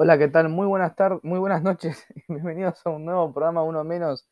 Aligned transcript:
Hola, 0.00 0.16
¿qué 0.16 0.28
tal? 0.28 0.48
Muy 0.48 0.68
buenas 0.68 0.94
tardes, 0.94 1.18
muy 1.24 1.40
buenas 1.40 1.60
noches 1.64 2.06
bienvenidos 2.28 2.80
a 2.86 2.90
un 2.90 3.04
nuevo 3.04 3.32
programa 3.32 3.64
Uno 3.64 3.82
Menos, 3.82 4.28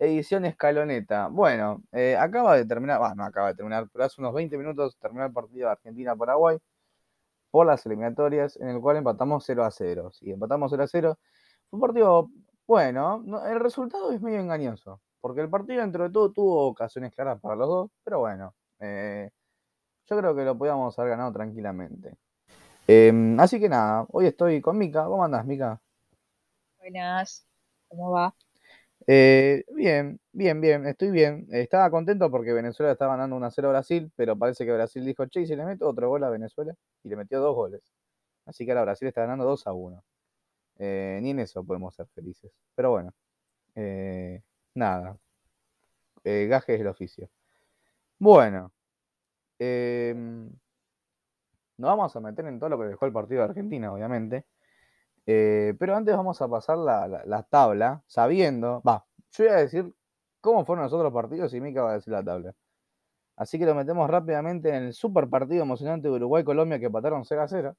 edición 0.00 0.44
escaloneta. 0.44 1.28
Bueno, 1.28 1.84
eh, 1.92 2.16
acaba 2.16 2.56
de 2.56 2.66
terminar, 2.66 2.98
bueno, 2.98 3.14
no 3.14 3.24
acaba 3.24 3.48
de 3.48 3.54
terminar, 3.54 3.88
pero 3.92 4.04
hace 4.04 4.20
unos 4.20 4.34
20 4.34 4.58
minutos 4.58 4.98
terminó 4.98 5.24
el 5.24 5.32
partido 5.32 5.68
de 5.68 5.72
Argentina-Paraguay 5.72 6.58
por 7.52 7.66
las 7.66 7.86
eliminatorias, 7.86 8.56
en 8.56 8.68
el 8.70 8.80
cual 8.80 8.96
empatamos 8.98 9.44
0 9.46 9.64
a 9.64 9.70
0. 9.70 10.10
Sí, 10.12 10.32
empatamos 10.32 10.72
0 10.72 10.82
a 10.84 10.88
0. 10.88 11.18
Fue 11.70 11.76
un 11.76 11.80
partido 11.80 12.30
bueno, 12.66 13.24
el 13.46 13.60
resultado 13.60 14.10
es 14.12 14.20
medio 14.20 14.40
engañoso, 14.40 15.00
porque 15.20 15.42
el 15.42 15.50
partido 15.50 15.82
dentro 15.82 16.04
de 16.04 16.10
todo 16.10 16.32
tuvo 16.32 16.66
ocasiones 16.68 17.12
claras 17.14 17.40
para 17.40 17.56
los 17.56 17.68
dos, 17.68 17.90
pero 18.04 18.20
bueno, 18.20 18.54
eh, 18.80 19.30
yo 20.08 20.18
creo 20.18 20.34
que 20.36 20.44
lo 20.44 20.58
podíamos 20.58 20.98
haber 20.98 21.12
ganado 21.12 21.32
tranquilamente. 21.32 22.16
Em, 22.86 23.38
así 23.40 23.58
que 23.58 23.68
nada, 23.68 24.06
hoy 24.10 24.26
estoy 24.26 24.60
con 24.60 24.76
Mica. 24.76 25.04
¿Cómo 25.06 25.24
andás, 25.24 25.46
Mica? 25.46 25.80
Buenas, 26.78 27.46
¿cómo 27.88 28.10
va? 28.10 28.34
Eh, 29.06 29.64
bien, 29.74 30.20
bien, 30.32 30.60
bien, 30.60 30.86
estoy 30.86 31.10
bien. 31.10 31.46
Estaba 31.50 31.90
contento 31.90 32.30
porque 32.30 32.52
Venezuela 32.52 32.92
estaba 32.92 33.12
ganando 33.16 33.36
1 33.36 33.46
a 33.46 33.50
0 33.50 33.68
a 33.68 33.72
Brasil, 33.72 34.12
pero 34.16 34.36
parece 34.36 34.66
que 34.66 34.72
Brasil 34.72 35.04
dijo, 35.04 35.26
che, 35.26 35.42
y 35.42 35.46
si 35.46 35.56
le 35.56 35.64
meto 35.64 35.88
otro 35.88 36.08
gol 36.10 36.24
a 36.24 36.30
Venezuela, 36.30 36.74
y 37.02 37.08
le 37.08 37.16
metió 37.16 37.40
dos 37.40 37.54
goles. 37.54 37.82
Así 38.46 38.66
que 38.66 38.72
ahora 38.72 38.84
Brasil 38.84 39.08
está 39.08 39.22
ganando 39.22 39.44
2 39.44 39.66
a 39.66 39.72
1. 39.72 40.04
Eh, 40.78 41.20
ni 41.22 41.30
en 41.30 41.40
eso 41.40 41.64
podemos 41.64 41.94
ser 41.94 42.06
felices. 42.14 42.52
Pero 42.74 42.90
bueno, 42.90 43.14
eh, 43.76 44.42
nada. 44.74 45.18
gajes 46.24 46.78
del 46.78 46.88
oficio. 46.88 47.28
Bueno, 48.18 48.72
em, 49.58 50.50
nos 51.76 51.88
vamos 51.88 52.14
a 52.16 52.20
meter 52.20 52.46
en 52.46 52.58
todo 52.58 52.70
lo 52.70 52.78
que 52.78 52.86
dejó 52.86 53.06
el 53.06 53.12
partido 53.12 53.42
de 53.42 53.48
Argentina, 53.48 53.92
obviamente. 53.92 54.46
Eh, 55.26 55.74
pero 55.78 55.96
antes 55.96 56.16
vamos 56.16 56.40
a 56.42 56.48
pasar 56.48 56.78
la, 56.78 57.42
tabla, 57.50 58.02
sabiendo. 58.06 58.82
Va, 58.86 59.06
yo 59.32 59.44
voy 59.44 59.54
a 59.54 59.56
decir 59.56 59.92
cómo 60.40 60.64
fueron 60.64 60.84
los 60.84 60.92
otros 60.92 61.12
partidos 61.12 61.54
y 61.54 61.60
Mika 61.60 61.82
va 61.82 61.92
a 61.92 61.94
decir 61.94 62.12
la 62.12 62.22
tabla. 62.24 62.54
Así 63.36 63.58
que 63.58 63.66
lo 63.66 63.74
metemos 63.74 64.08
rápidamente 64.08 64.68
en 64.70 64.84
el 64.84 64.94
super 64.94 65.28
partido 65.28 65.62
emocionante 65.62 66.08
de 66.08 66.14
Uruguay-Colombia 66.14 66.78
que 66.78 66.86
empataron 66.86 67.24
0 67.24 67.42
a 67.42 67.48
0. 67.48 67.76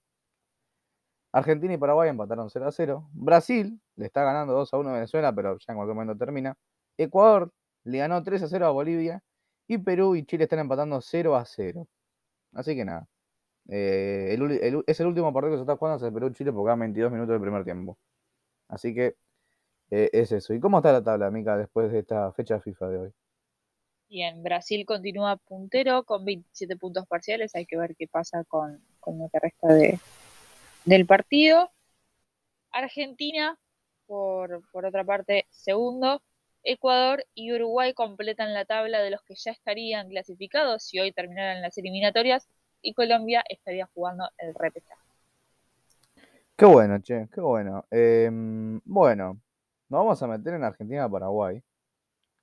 Argentina 1.32 1.74
y 1.74 1.78
Paraguay 1.78 2.10
empataron 2.10 2.50
0 2.50 2.68
a 2.68 2.72
0. 2.72 3.10
Brasil 3.14 3.80
le 3.96 4.06
está 4.06 4.24
ganando 4.24 4.54
2 4.54 4.74
a 4.74 4.78
1 4.78 4.90
a 4.90 4.94
Venezuela, 4.94 5.34
pero 5.36 5.58
ya 5.58 5.66
en 5.74 5.76
cualquier 5.76 5.96
momento 5.96 6.18
termina. 6.18 6.58
Ecuador 6.98 7.52
le 7.84 8.00
ganó 8.00 8.24
3 8.24 8.44
a 8.44 8.48
0 8.48 8.66
a 8.66 8.72
Bolivia. 8.72 9.24
Y 9.68 9.78
Perú 9.80 10.16
y 10.16 10.26
Chile 10.26 10.44
están 10.44 10.60
empatando 10.60 11.02
0 11.02 11.36
a 11.36 11.46
0. 11.46 11.88
Así 12.54 12.76
que 12.76 12.86
nada. 12.86 13.08
Eh, 13.68 14.38
es 14.86 15.00
el 15.00 15.08
último 15.08 15.34
partido 15.34 15.54
que 15.54 15.58
se 15.58 15.62
está 15.62 15.76
jugando 15.76 15.96
hace 15.96 16.14
Perú-Chile 16.14 16.52
porque 16.52 16.68
quedan 16.68 16.80
22 16.80 17.12
minutos 17.12 17.34
del 17.34 17.42
primer 17.42 17.64
tiempo. 17.64 17.98
Así 18.68 18.94
que 18.94 19.16
eh, 19.92 20.10
es 20.14 20.32
eso. 20.32 20.54
¿Y 20.54 20.60
cómo 20.60 20.78
está 20.78 20.92
la 20.92 21.04
tabla, 21.04 21.32
Mica, 21.32 21.58
después 21.58 21.92
de 21.92 22.00
esta 22.00 22.32
fecha 22.34 22.60
FIFA 22.60 22.90
de 22.90 22.98
hoy? 22.98 23.12
Bien, 24.08 24.44
Brasil 24.44 24.86
continúa 24.86 25.38
puntero 25.38 26.04
con 26.04 26.26
27 26.26 26.78
puntos 26.78 27.08
parciales. 27.08 27.56
Hay 27.56 27.66
que 27.66 27.78
ver 27.78 27.96
qué 27.96 28.08
pasa 28.08 28.44
con, 28.44 28.84
lo 29.06 29.30
que 29.32 29.40
resta 29.40 29.68
de, 29.68 30.00
del 30.86 31.06
partido. 31.06 31.72
Argentina, 32.72 33.58
por, 34.06 34.62
por 34.72 34.86
otra 34.86 35.04
parte, 35.04 35.48
segundo. 35.50 36.22
Ecuador 36.64 37.26
y 37.36 37.54
Uruguay 37.54 37.94
completan 37.94 38.54
la 38.54 38.66
tabla 38.66 39.00
de 39.00 39.12
los 39.12 39.22
que 39.22 39.36
ya 39.36 39.52
estarían 39.52 40.10
clasificados 40.10 40.84
si 40.84 41.00
hoy 41.00 41.12
terminaran 41.12 41.62
las 41.62 41.78
eliminatorias 41.78 42.48
y 42.82 42.94
Colombia 42.94 43.44
estaría 43.50 43.88
jugando 43.94 44.30
el 44.38 44.54
repechaje. 44.54 45.02
Qué 46.56 46.66
bueno, 46.66 47.00
che, 47.00 47.28
qué 47.34 47.42
bueno. 47.42 47.86
Em, 47.92 48.80
bueno, 48.86 49.42
nos 49.90 50.00
vamos 50.00 50.24
a 50.24 50.28
meter 50.28 50.54
en 50.54 50.64
Argentina-Paraguay, 50.64 51.62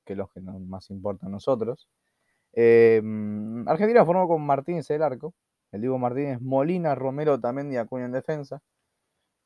que 0.05 0.13
es 0.13 0.17
lo 0.19 0.29
que 0.29 0.41
nos 0.41 0.61
más 0.61 0.91
importa 0.91 1.27
a 1.27 1.31
nosotros. 1.31 1.89
Em, 2.53 3.67
Argentina 3.67 4.05
formó 4.05 4.29
con 4.29 4.45
Martínez 4.45 4.91
el 4.91 5.03
arco, 5.03 5.35
el 5.73 5.81
Diego 5.81 5.99
Martínez, 5.99 6.41
Molina, 6.43 6.95
Romero 6.95 7.41
también 7.41 7.73
y 7.73 7.77
Acuña 7.79 8.05
en 8.05 8.13
defensa. 8.13 8.61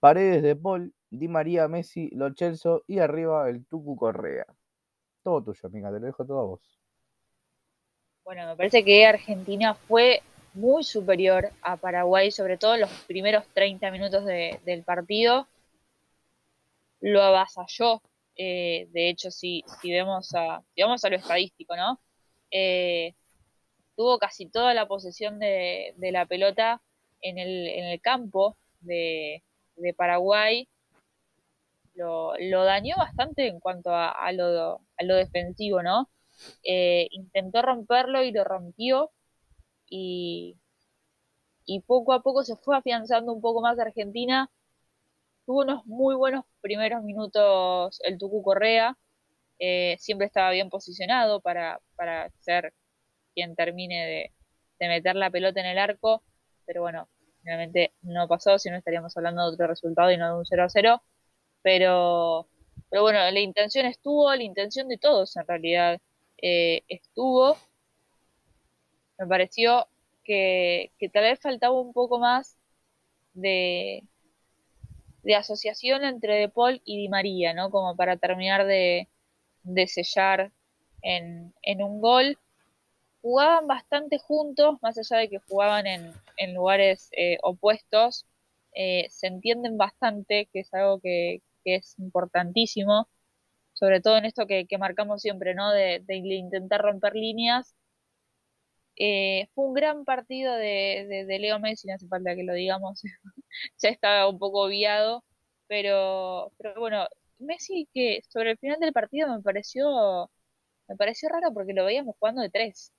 Paredes 0.00 0.42
de 0.42 0.56
Paul, 0.56 0.92
Di 1.10 1.28
María, 1.28 1.68
Messi, 1.68 2.10
Lo 2.10 2.34
Celso 2.34 2.82
y 2.86 2.98
arriba 2.98 3.48
el 3.48 3.64
Tucu 3.66 3.96
Correa. 3.96 4.46
Todo 5.22 5.42
tuyo, 5.44 5.68
amiga, 5.68 5.92
te 5.92 6.00
lo 6.00 6.06
dejo 6.06 6.24
todo 6.26 6.40
a 6.40 6.44
vos. 6.44 6.80
Bueno, 8.24 8.46
me 8.46 8.56
parece 8.56 8.84
que 8.84 9.06
Argentina 9.06 9.74
fue 9.74 10.20
muy 10.56 10.84
superior 10.84 11.52
a 11.62 11.76
Paraguay, 11.76 12.30
sobre 12.30 12.56
todo 12.58 12.74
en 12.74 12.80
los 12.82 12.90
primeros 13.06 13.44
30 13.54 13.90
minutos 13.90 14.24
del 14.24 14.82
partido. 14.84 15.46
Lo 17.00 17.22
avasalló. 17.22 18.02
Eh, 18.36 18.88
de 18.92 19.08
hecho, 19.08 19.30
si, 19.30 19.64
si, 19.80 19.90
vemos 19.92 20.34
a, 20.34 20.62
vamos 20.78 21.04
a 21.04 21.10
lo 21.10 21.16
estadístico, 21.16 21.76
¿no? 21.76 22.00
Eh, 22.50 23.14
tuvo 23.96 24.18
casi 24.18 24.46
toda 24.46 24.74
la 24.74 24.86
posesión 24.86 25.38
de, 25.38 25.94
la 25.98 26.26
pelota 26.26 26.82
en 27.22 27.38
el, 27.38 27.68
en 27.68 27.84
el 27.86 28.00
campo 28.00 28.56
de, 28.80 29.42
Paraguay. 29.96 30.68
Lo, 31.94 32.34
dañó 32.64 32.96
bastante 32.96 33.46
en 33.46 33.60
cuanto 33.60 33.90
a, 33.94 34.32
lo, 34.32 34.80
a 34.96 35.04
lo 35.04 35.16
defensivo, 35.16 35.82
¿no? 35.82 36.10
Eh, 36.62 37.08
intentó 37.10 37.62
romperlo 37.62 38.22
y 38.22 38.32
lo 38.32 38.44
rompió, 38.44 39.10
y, 39.88 40.56
poco 41.86 42.12
a 42.12 42.22
poco 42.22 42.44
se 42.44 42.56
fue 42.56 42.76
afianzando 42.76 43.32
un 43.32 43.40
poco 43.40 43.60
más 43.60 43.78
Argentina. 43.78 44.50
Tuvo 45.46 45.62
unos 45.62 45.86
muy 45.86 46.14
buenos 46.16 46.44
primeros 46.60 47.02
minutos 47.04 48.00
el 48.04 48.18
Tucu 48.18 48.42
Correa, 48.42 48.96
eh, 49.58 49.96
siempre 49.98 50.26
estaba 50.26 50.50
bien 50.50 50.68
posicionado 50.70 51.40
para, 51.40 51.80
para 51.96 52.30
ser 52.40 52.74
quien 53.34 53.54
termine 53.56 54.32
de, 54.78 54.88
meter 54.88 55.16
la 55.16 55.30
pelota 55.30 55.60
en 55.60 55.66
el 55.66 55.78
arco, 55.78 56.22
pero 56.66 56.82
bueno, 56.82 57.08
realmente 57.44 57.94
no 58.02 58.28
pasó, 58.28 58.58
si 58.58 58.70
no 58.70 58.76
estaríamos 58.76 59.16
hablando 59.16 59.46
de 59.46 59.54
otro 59.54 59.66
resultado 59.68 60.10
y 60.10 60.16
no 60.18 60.28
de 60.28 60.38
un 60.38 60.46
0 60.46 60.64
a 60.64 60.68
0. 60.68 61.02
Pero, 61.62 62.48
pero 62.90 63.02
bueno, 63.02 63.18
la 63.18 63.40
intención 63.40 63.86
estuvo, 63.86 64.34
la 64.34 64.42
intención 64.42 64.88
de 64.88 64.98
todos 64.98 65.36
en 65.36 65.46
realidad 65.46 66.00
eh, 66.42 66.82
estuvo 66.88 67.56
me 69.18 69.26
pareció 69.26 69.86
que, 70.24 70.92
tal 71.12 71.24
vez 71.24 71.40
faltaba 71.40 71.80
un 71.80 71.92
poco 71.92 72.18
más 72.18 72.56
de, 73.34 74.04
asociación 75.36 76.04
entre 76.04 76.34
De 76.34 76.48
Paul 76.48 76.80
y 76.84 76.98
Di 76.98 77.08
María, 77.08 77.54
¿no? 77.54 77.70
Como 77.70 77.96
para 77.96 78.16
terminar 78.16 78.66
de, 78.66 79.08
sellar 79.86 80.52
en, 81.02 81.52
un 81.82 82.00
gol. 82.00 82.38
Jugaban 83.22 83.66
bastante 83.66 84.18
juntos, 84.18 84.78
más 84.82 84.98
allá 84.98 85.18
de 85.18 85.28
que 85.28 85.38
jugaban 85.48 85.86
en, 85.86 86.54
lugares 86.54 87.08
eh, 87.16 87.38
opuestos. 87.42 88.26
Eh, 88.72 89.06
se 89.10 89.26
entienden 89.28 89.78
bastante, 89.78 90.48
que 90.52 90.60
es 90.60 90.74
algo 90.74 91.00
que, 91.00 91.42
es 91.64 91.98
importantísimo, 91.98 93.08
sobre 93.72 94.00
todo 94.00 94.18
en 94.18 94.24
esto 94.24 94.46
que, 94.46 94.66
marcamos 94.78 95.22
siempre, 95.22 95.54
¿no? 95.54 95.72
de 95.72 96.04
intentar 96.08 96.80
romper 96.82 97.14
líneas 97.14 97.74
eh, 98.96 99.48
fue 99.54 99.66
un 99.66 99.74
gran 99.74 100.04
partido 100.04 100.54
de, 100.54 101.24
de, 101.26 101.38
Leo 101.38 101.58
Messi, 101.60 101.86
no 101.86 101.94
hace 101.94 102.08
falta 102.08 102.34
que 102.34 102.44
lo 102.44 102.54
digamos, 102.54 103.02
ya 103.78 103.88
estaba 103.88 104.28
un 104.28 104.38
poco 104.38 104.62
obviado, 104.64 105.24
pero, 105.66 106.52
pero 106.58 106.80
bueno, 106.80 107.06
Messi 107.38 107.88
que 107.92 108.20
sobre 108.28 108.52
el 108.52 108.58
final 108.58 108.80
del 108.80 108.92
partido 108.92 109.28
me 109.28 109.42
pareció 109.42 110.30
me 110.88 110.96
pareció 110.96 111.28
raro 111.28 111.52
porque 111.52 111.72
lo 111.72 111.84
veíamos 111.84 112.16
jugando 112.18 112.42
de 112.42 112.50
tres. 112.50 112.92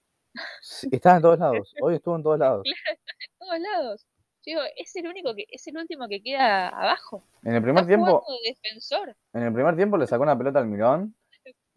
estaba 0.91 1.17
en 1.17 1.21
todos 1.21 1.39
lados, 1.39 1.73
hoy 1.81 1.95
estuvo 1.95 2.15
en 2.15 2.23
todos 2.23 2.39
lados. 2.39 2.63
en 2.65 3.37
todos 3.39 3.59
lados. 3.59 4.05
Digo, 4.45 4.61
es 4.77 4.95
el 4.95 5.07
único 5.07 5.35
que, 5.35 5.45
es 5.49 5.67
el 5.67 5.77
último 5.77 6.07
que 6.07 6.21
queda 6.21 6.69
abajo. 6.69 7.25
En 7.43 7.55
el 7.55 7.61
primer 7.61 7.85
tiempo. 7.85 8.23
defensor. 8.45 9.13
En 9.33 9.43
el 9.43 9.51
primer 9.51 9.75
tiempo 9.75 9.97
le 9.97 10.07
sacó 10.07 10.23
una 10.23 10.37
pelota 10.37 10.59
al 10.59 10.67
Mirón, 10.67 11.13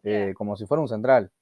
eh, 0.05 0.33
como 0.37 0.57
si 0.57 0.67
fuera 0.67 0.81
un 0.81 0.89
central. 0.89 1.33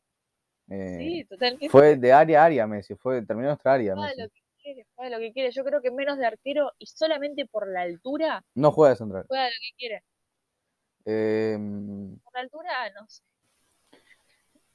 Eh, 0.71 0.99
sí, 0.99 1.25
totalmente. 1.25 1.69
Fue 1.71 1.97
de 1.97 2.13
área 2.13 2.43
a 2.43 2.45
área 2.45 2.67
Messi, 2.67 2.95
fue, 2.95 3.23
terminó 3.23 3.49
nuestra 3.49 3.75
área. 3.75 3.95
Messi. 3.95 4.21
lo 4.21 4.29
que 4.29 4.43
quiere, 4.63 4.87
juega 4.95 5.17
lo 5.17 5.19
que 5.19 5.33
quiere. 5.33 5.51
Yo 5.51 5.65
creo 5.65 5.81
que 5.81 5.91
menos 5.91 6.19
de 6.19 6.27
arquero 6.27 6.73
y 6.79 6.87
solamente 6.87 7.47
por 7.47 7.69
la 7.69 7.83
altura. 7.83 8.45
No 8.55 8.71
juega 8.73 8.91
de 8.91 8.97
central. 8.97 9.25
Juega 9.29 9.47
lo 9.47 9.51
que 9.51 9.77
quiere. 9.77 10.05
Em, 11.05 12.19
por 12.19 12.35
la 12.35 12.41
altura, 12.41 12.91
no 12.91 13.09
sé. 13.09 13.23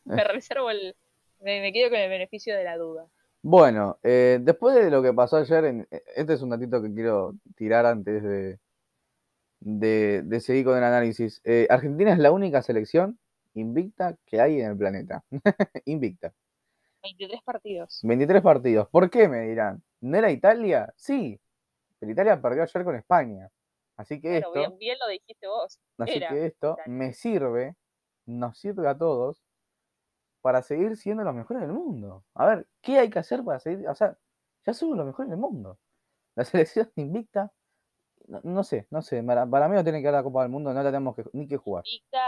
Me 0.06 0.22
eh. 0.22 0.25
reservo 0.25 0.72
el. 0.72 0.95
Me, 1.40 1.72
quedo 1.74 1.90
con 1.90 2.00
el 2.00 2.10
beneficio 2.10 2.56
de 2.56 2.63
la 2.63 2.78
duda. 2.78 3.07
Bueno, 3.42 4.00
eh, 4.01 4.39
después 4.42 4.75
de 4.75 4.89
lo 4.89 5.04
que 5.04 5.13
pasó 5.13 5.38
ayer, 5.38 5.86
este 6.16 6.34
es 6.34 6.42
un 6.42 6.50
datito 6.50 6.81
que 6.81 6.94
quiero 6.94 7.34
tirar 7.57 7.86
antes 7.86 8.24
de, 8.24 8.57
de, 9.60 10.22
de 10.24 10.39
seguir 10.39 10.63
con 10.63 10.78
el 10.78 10.84
análisis. 10.84 11.42
Argentina 11.69 12.13
es 12.13 12.19
la 12.19 12.31
única 12.31 12.62
selección 12.62 13.19
invicta 13.54 14.18
que 14.26 14.42
hay 14.42 14.62
en 14.62 14.72
el 14.72 14.78
planeta. 14.78 15.24
invicta. 15.86 16.34
23 17.04 17.42
partidos. 17.44 18.00
23 18.04 18.42
partidos. 18.42 18.90
¿Por 18.90 19.10
qué 19.10 19.28
me 19.28 19.42
dirán? 19.42 19.84
¿No 20.02 20.18
era 20.18 20.32
Italia? 20.32 20.94
Sí. 20.96 21.40
Pero 22.00 22.12
Italia 22.12 22.42
perdió 22.42 22.64
ayer 22.64 22.84
con 22.84 22.96
España. 22.96 23.50
Así 23.96 24.20
que 24.20 24.38
esto, 24.38 24.54
bien, 24.54 24.78
bien 24.78 24.98
lo 25.00 25.08
dijiste 25.08 25.48
vos. 25.48 25.80
así 26.00 26.18
era 26.18 26.30
que 26.30 26.46
esto 26.48 26.74
Italia. 26.74 26.94
me 26.94 27.14
sirve, 27.14 27.76
nos 28.26 28.58
sirve 28.58 28.88
a 28.88 28.98
todos 28.98 29.44
para 30.42 30.62
seguir 30.62 30.98
siendo 30.98 31.24
los 31.24 31.36
mejores 31.36 31.62
del 31.62 31.72
mundo. 31.72 32.24
A 32.34 32.48
ver, 32.48 32.68
¿qué 32.82 33.00
hay 33.00 33.10
que 33.10 33.20
hacer 33.20 33.44
para 33.44 33.60
seguir? 33.60 33.88
O 33.88 33.96
sea, 33.96 34.18
ya 34.66 34.74
somos 34.74 34.98
los 34.98 35.06
mejores 35.06 35.30
del 35.30 35.40
mundo. 35.40 35.78
La 36.36 36.44
selección 36.44 36.92
invicta, 36.96 37.52
no, 38.28 38.42
no 38.44 38.64
sé, 38.64 38.88
no 38.90 39.02
sé, 39.02 39.22
para, 39.24 39.46
para 39.46 39.70
mí 39.70 39.76
no 39.76 39.84
tiene 39.84 40.00
que 40.00 40.06
dar 40.06 40.16
la 40.16 40.24
Copa 40.24 40.42
del 40.42 40.52
Mundo, 40.52 40.74
no 40.74 40.82
la 40.82 40.90
tenemos 40.90 41.16
que, 41.16 41.24
ni 41.34 41.48
que 41.48 41.58
jugar. 41.58 41.84
invicta, 41.86 42.23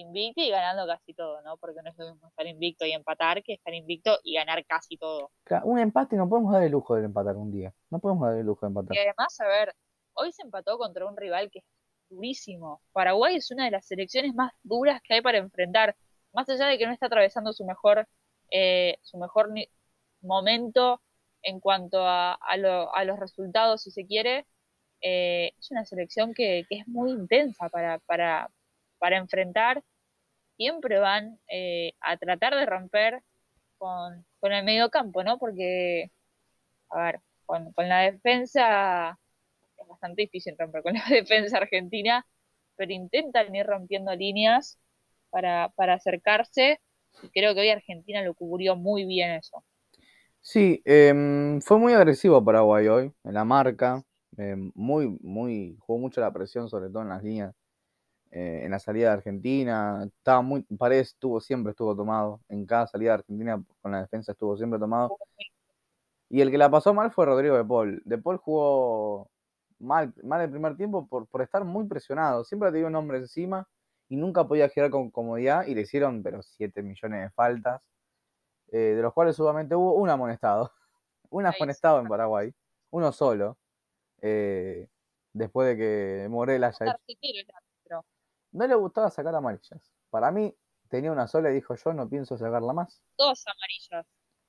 invicta 0.00 0.40
y 0.42 0.50
ganando 0.50 0.86
casi 0.86 1.14
todo, 1.14 1.40
¿no? 1.42 1.56
Porque 1.56 1.80
no 1.82 1.90
es 1.90 1.96
lo 1.96 2.12
mismo 2.12 2.28
estar 2.28 2.46
invicto 2.46 2.84
y 2.86 2.92
empatar 2.92 3.42
que 3.42 3.54
estar 3.54 3.74
invicto 3.74 4.18
y 4.22 4.34
ganar 4.34 4.64
casi 4.66 4.96
todo. 4.96 5.30
Claro, 5.44 5.66
un 5.66 5.78
empate 5.78 6.16
no 6.16 6.28
podemos 6.28 6.52
dar 6.52 6.62
el 6.62 6.72
lujo 6.72 6.94
de 6.96 7.04
empatar 7.04 7.36
un 7.36 7.50
día. 7.50 7.72
No 7.90 7.98
podemos 7.98 8.28
dar 8.28 8.36
el 8.38 8.46
lujo 8.46 8.66
de 8.66 8.70
empatar. 8.70 8.94
Y 8.96 8.98
además, 8.98 9.40
a 9.40 9.46
ver, 9.46 9.74
hoy 10.14 10.32
se 10.32 10.42
empató 10.42 10.78
contra 10.78 11.06
un 11.06 11.16
rival 11.16 11.50
que 11.50 11.60
es 11.60 11.64
durísimo. 12.10 12.82
Paraguay 12.92 13.36
es 13.36 13.50
una 13.50 13.64
de 13.64 13.70
las 13.72 13.86
selecciones 13.86 14.34
más 14.34 14.52
duras 14.62 15.00
que 15.02 15.14
hay 15.14 15.22
para 15.22 15.38
enfrentar. 15.38 15.96
Más 16.32 16.48
allá 16.48 16.66
de 16.66 16.78
que 16.78 16.86
no 16.86 16.92
está 16.92 17.06
atravesando 17.06 17.52
su 17.52 17.64
mejor, 17.64 18.06
eh, 18.50 18.98
su 19.02 19.18
mejor 19.18 19.50
momento 20.20 21.02
en 21.42 21.60
cuanto 21.60 22.04
a, 22.04 22.34
a, 22.34 22.56
lo- 22.56 22.94
a 22.94 23.04
los 23.04 23.18
resultados, 23.18 23.82
si 23.82 23.90
se 23.90 24.06
quiere, 24.06 24.46
eh, 25.00 25.52
es 25.58 25.70
una 25.70 25.84
selección 25.84 26.34
que, 26.34 26.64
que 26.68 26.78
es 26.80 26.88
muy 26.88 27.10
intensa 27.12 27.68
para, 27.68 27.98
para, 28.00 28.50
para 29.06 29.18
enfrentar. 29.18 29.84
Siempre 30.56 30.98
van 30.98 31.38
eh, 31.48 31.92
a 32.00 32.16
tratar 32.16 32.56
de 32.56 32.66
romper 32.66 33.22
con, 33.78 34.26
el 34.42 34.64
medio 34.64 34.90
campo, 34.90 35.22
¿no? 35.22 35.38
Porque, 35.38 36.10
a 36.90 37.02
ver, 37.04 37.20
con, 37.44 37.72
la 37.76 38.00
defensa 38.00 39.16
es 39.78 39.86
bastante 39.86 40.22
difícil 40.22 40.56
romper 40.58 40.82
con 40.82 40.94
la 40.94 41.04
defensa 41.08 41.58
argentina, 41.58 42.26
pero 42.74 42.92
intentan 42.92 43.54
ir 43.54 43.64
rompiendo 43.64 44.12
líneas 44.16 44.76
para, 45.30 45.68
para 45.76 45.94
acercarse 45.94 46.80
y 47.22 47.28
creo 47.28 47.54
que 47.54 47.60
hoy 47.60 47.68
Argentina 47.68 48.22
lo 48.22 48.34
cubrió 48.34 48.74
muy 48.74 49.04
bien 49.06 49.30
eso. 49.30 49.62
Sí, 50.40 50.82
em, 50.84 51.60
fue 51.60 51.78
muy 51.78 51.92
agresivo 51.92 52.44
Paraguay 52.44 52.88
hoy, 52.88 53.12
en 53.22 53.34
la 53.34 53.44
marca, 53.44 54.02
em, 54.36 54.72
muy, 54.74 55.16
muy, 55.20 55.76
jugó 55.78 56.00
mucho 56.00 56.20
la 56.20 56.32
presión, 56.32 56.68
sobre 56.68 56.88
todo 56.88 57.02
en 57.02 57.10
las 57.10 57.22
líneas, 57.22 57.54
eh, 58.36 58.64
en 58.64 58.70
la 58.70 58.78
salida 58.78 59.08
de 59.08 59.14
Argentina, 59.14 60.04
estaba 60.04 60.42
muy, 60.42 60.60
Paredes 60.78 61.08
estuvo, 61.08 61.40
siempre 61.40 61.70
estuvo 61.70 61.96
tomado, 61.96 62.40
en 62.50 62.66
cada 62.66 62.86
salida 62.86 63.12
de 63.12 63.14
Argentina 63.14 63.64
con 63.80 63.92
la 63.92 64.02
defensa 64.02 64.32
estuvo 64.32 64.58
siempre 64.58 64.78
tomado, 64.78 65.16
y 66.28 66.42
el 66.42 66.50
que 66.50 66.58
la 66.58 66.70
pasó 66.70 66.92
mal 66.92 67.10
fue 67.12 67.24
Rodrigo 67.24 67.56
de 67.56 67.64
Paul, 67.64 68.02
de 68.04 68.18
Paul 68.18 68.36
jugó 68.36 69.30
mal, 69.78 70.12
mal 70.22 70.42
el 70.42 70.50
primer 70.50 70.76
tiempo 70.76 71.06
por, 71.08 71.26
por 71.28 71.40
estar 71.40 71.64
muy 71.64 71.86
presionado, 71.86 72.44
siempre 72.44 72.70
tenía 72.70 72.88
un 72.88 72.94
hombre 72.96 73.16
encima 73.16 73.66
y 74.10 74.16
nunca 74.16 74.46
podía 74.46 74.68
girar 74.68 74.90
con 74.90 75.10
comodidad 75.10 75.66
y 75.66 75.74
le 75.74 75.80
hicieron, 75.80 76.22
pero 76.22 76.42
7 76.42 76.82
millones 76.82 77.22
de 77.22 77.30
faltas, 77.30 77.80
eh, 78.70 78.94
de 78.96 79.00
los 79.00 79.14
cuales 79.14 79.34
solamente 79.34 79.74
hubo 79.74 79.94
un 79.94 80.10
amonestado. 80.10 80.72
Un 81.28 81.44
amonestado 81.44 82.00
en. 82.00 82.06
Paraguay, 82.06 82.54
uno 82.90 83.10
solo, 83.10 83.58
eh, 84.20 84.86
después 85.32 85.66
de 85.66 85.76
que 85.76 86.28
Morel 86.30 86.62
haya 86.62 86.86
hecho-. 86.86 87.65
No 88.56 88.66
le 88.66 88.74
gustaba 88.74 89.10
sacar 89.10 89.34
amarillas. 89.34 89.92
Para 90.08 90.32
mí 90.32 90.56
tenía 90.88 91.12
una 91.12 91.26
sola 91.26 91.50
y 91.50 91.54
dijo 91.54 91.74
yo 91.74 91.92
no 91.92 92.08
pienso 92.08 92.38
sacarla 92.38 92.72
más. 92.72 93.02
Dos 93.18 93.44
amarillas. 93.46 94.06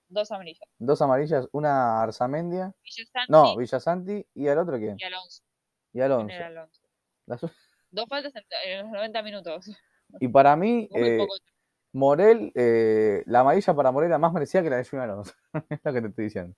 Dos 0.07 0.31
amarillas. 0.31 0.69
Dos 0.79 1.01
amarillas, 1.01 1.49
una 1.51 2.01
Arzamendia, 2.01 2.73
Villasanti 2.81 3.31
no, 3.31 3.57
Villasanti 3.57 4.25
y 4.33 4.47
al 4.47 4.59
otro 4.59 4.77
quién? 4.77 4.95
y 4.97 5.03
Alonso. 5.03 5.43
Y 5.91 5.99
¿Quién 5.99 6.03
Alonso. 6.03 6.43
Alonso? 6.45 6.81
Las- 7.25 7.41
Dos 7.91 8.05
faltas 8.07 8.33
en, 8.65 8.83
los 8.83 8.91
90 8.91 9.21
minutos. 9.23 9.69
Y 10.21 10.29
para 10.29 10.55
mí, 10.55 10.87
eh. 10.95 11.27
Morel, 11.91 12.53
eh, 12.55 13.23
la 13.25 13.41
amarilla 13.41 13.73
para 13.73 13.91
Morel 13.91 14.07
era 14.09 14.17
más 14.19 14.31
merecida 14.31 14.63
que 14.63 14.69
la 14.69 14.77
de 14.77 14.85
Junior 14.85 15.09
Alonso. 15.09 15.33
es 15.69 15.79
lo 15.83 15.93
que 15.93 16.01
te 16.01 16.07
estoy 16.07 16.23
diciendo. 16.25 16.55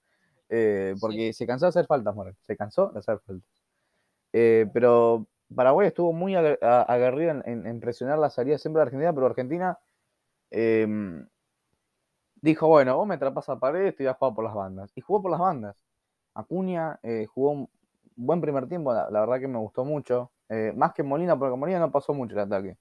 Eh, 0.50 0.94
porque 1.02 1.34
se 1.34 1.48
cansó 1.48 1.66
de 1.66 1.70
hacer 1.70 1.88
faltas, 1.88 2.14
Morel. 2.14 2.36
Se 2.42 2.56
cansó 2.56 2.90
de 2.90 3.00
hacer 3.00 3.20
faltas. 3.26 3.50
Pero 4.32 5.28
Paraguay 5.56 5.88
estuvo 5.88 6.14
muy 6.14 6.36
aguerrido 6.36 7.42
en, 7.46 7.80
presionar 7.80 8.20
la 8.20 8.30
salida 8.30 8.58
siempre 8.58 8.80
de 8.82 8.84
Argentina, 8.86 9.14
pero 9.14 9.28
Argentina 9.28 9.80
eh, 10.52 10.88
dijo, 12.42 12.68
bueno, 12.68 12.98
vos 12.98 13.08
me 13.08 13.16
atrapas 13.16 13.50
a 13.50 13.60
pared, 13.60 13.94
voy 13.98 14.08
a 14.08 14.14
jugar 14.14 14.34
por 14.36 14.44
las 14.46 14.54
bandas. 14.54 14.92
Y 14.96 15.02
jugó 15.02 15.22
por 15.22 15.32
las 15.32 15.40
bandas. 15.40 15.84
Acuña 16.34 17.00
eh, 17.04 17.26
jugó 17.28 17.52
un 17.52 17.70
buen 18.16 18.42
primer 18.42 18.68
tiempo, 18.68 18.94
la, 18.94 19.10
verdad 19.10 19.40
que 19.40 19.48
me 19.48 19.60
gustó 19.60 19.86
mucho. 19.86 20.32
Eh, 20.50 20.74
más 20.76 20.94
que 20.94 21.04
Molina, 21.04 21.38
porque 21.38 21.58
Molina 21.58 21.80
no 21.80 21.92
pasó 21.92 22.14
mucho 22.14 22.34
el 22.36 22.42
ataque. 22.42 22.78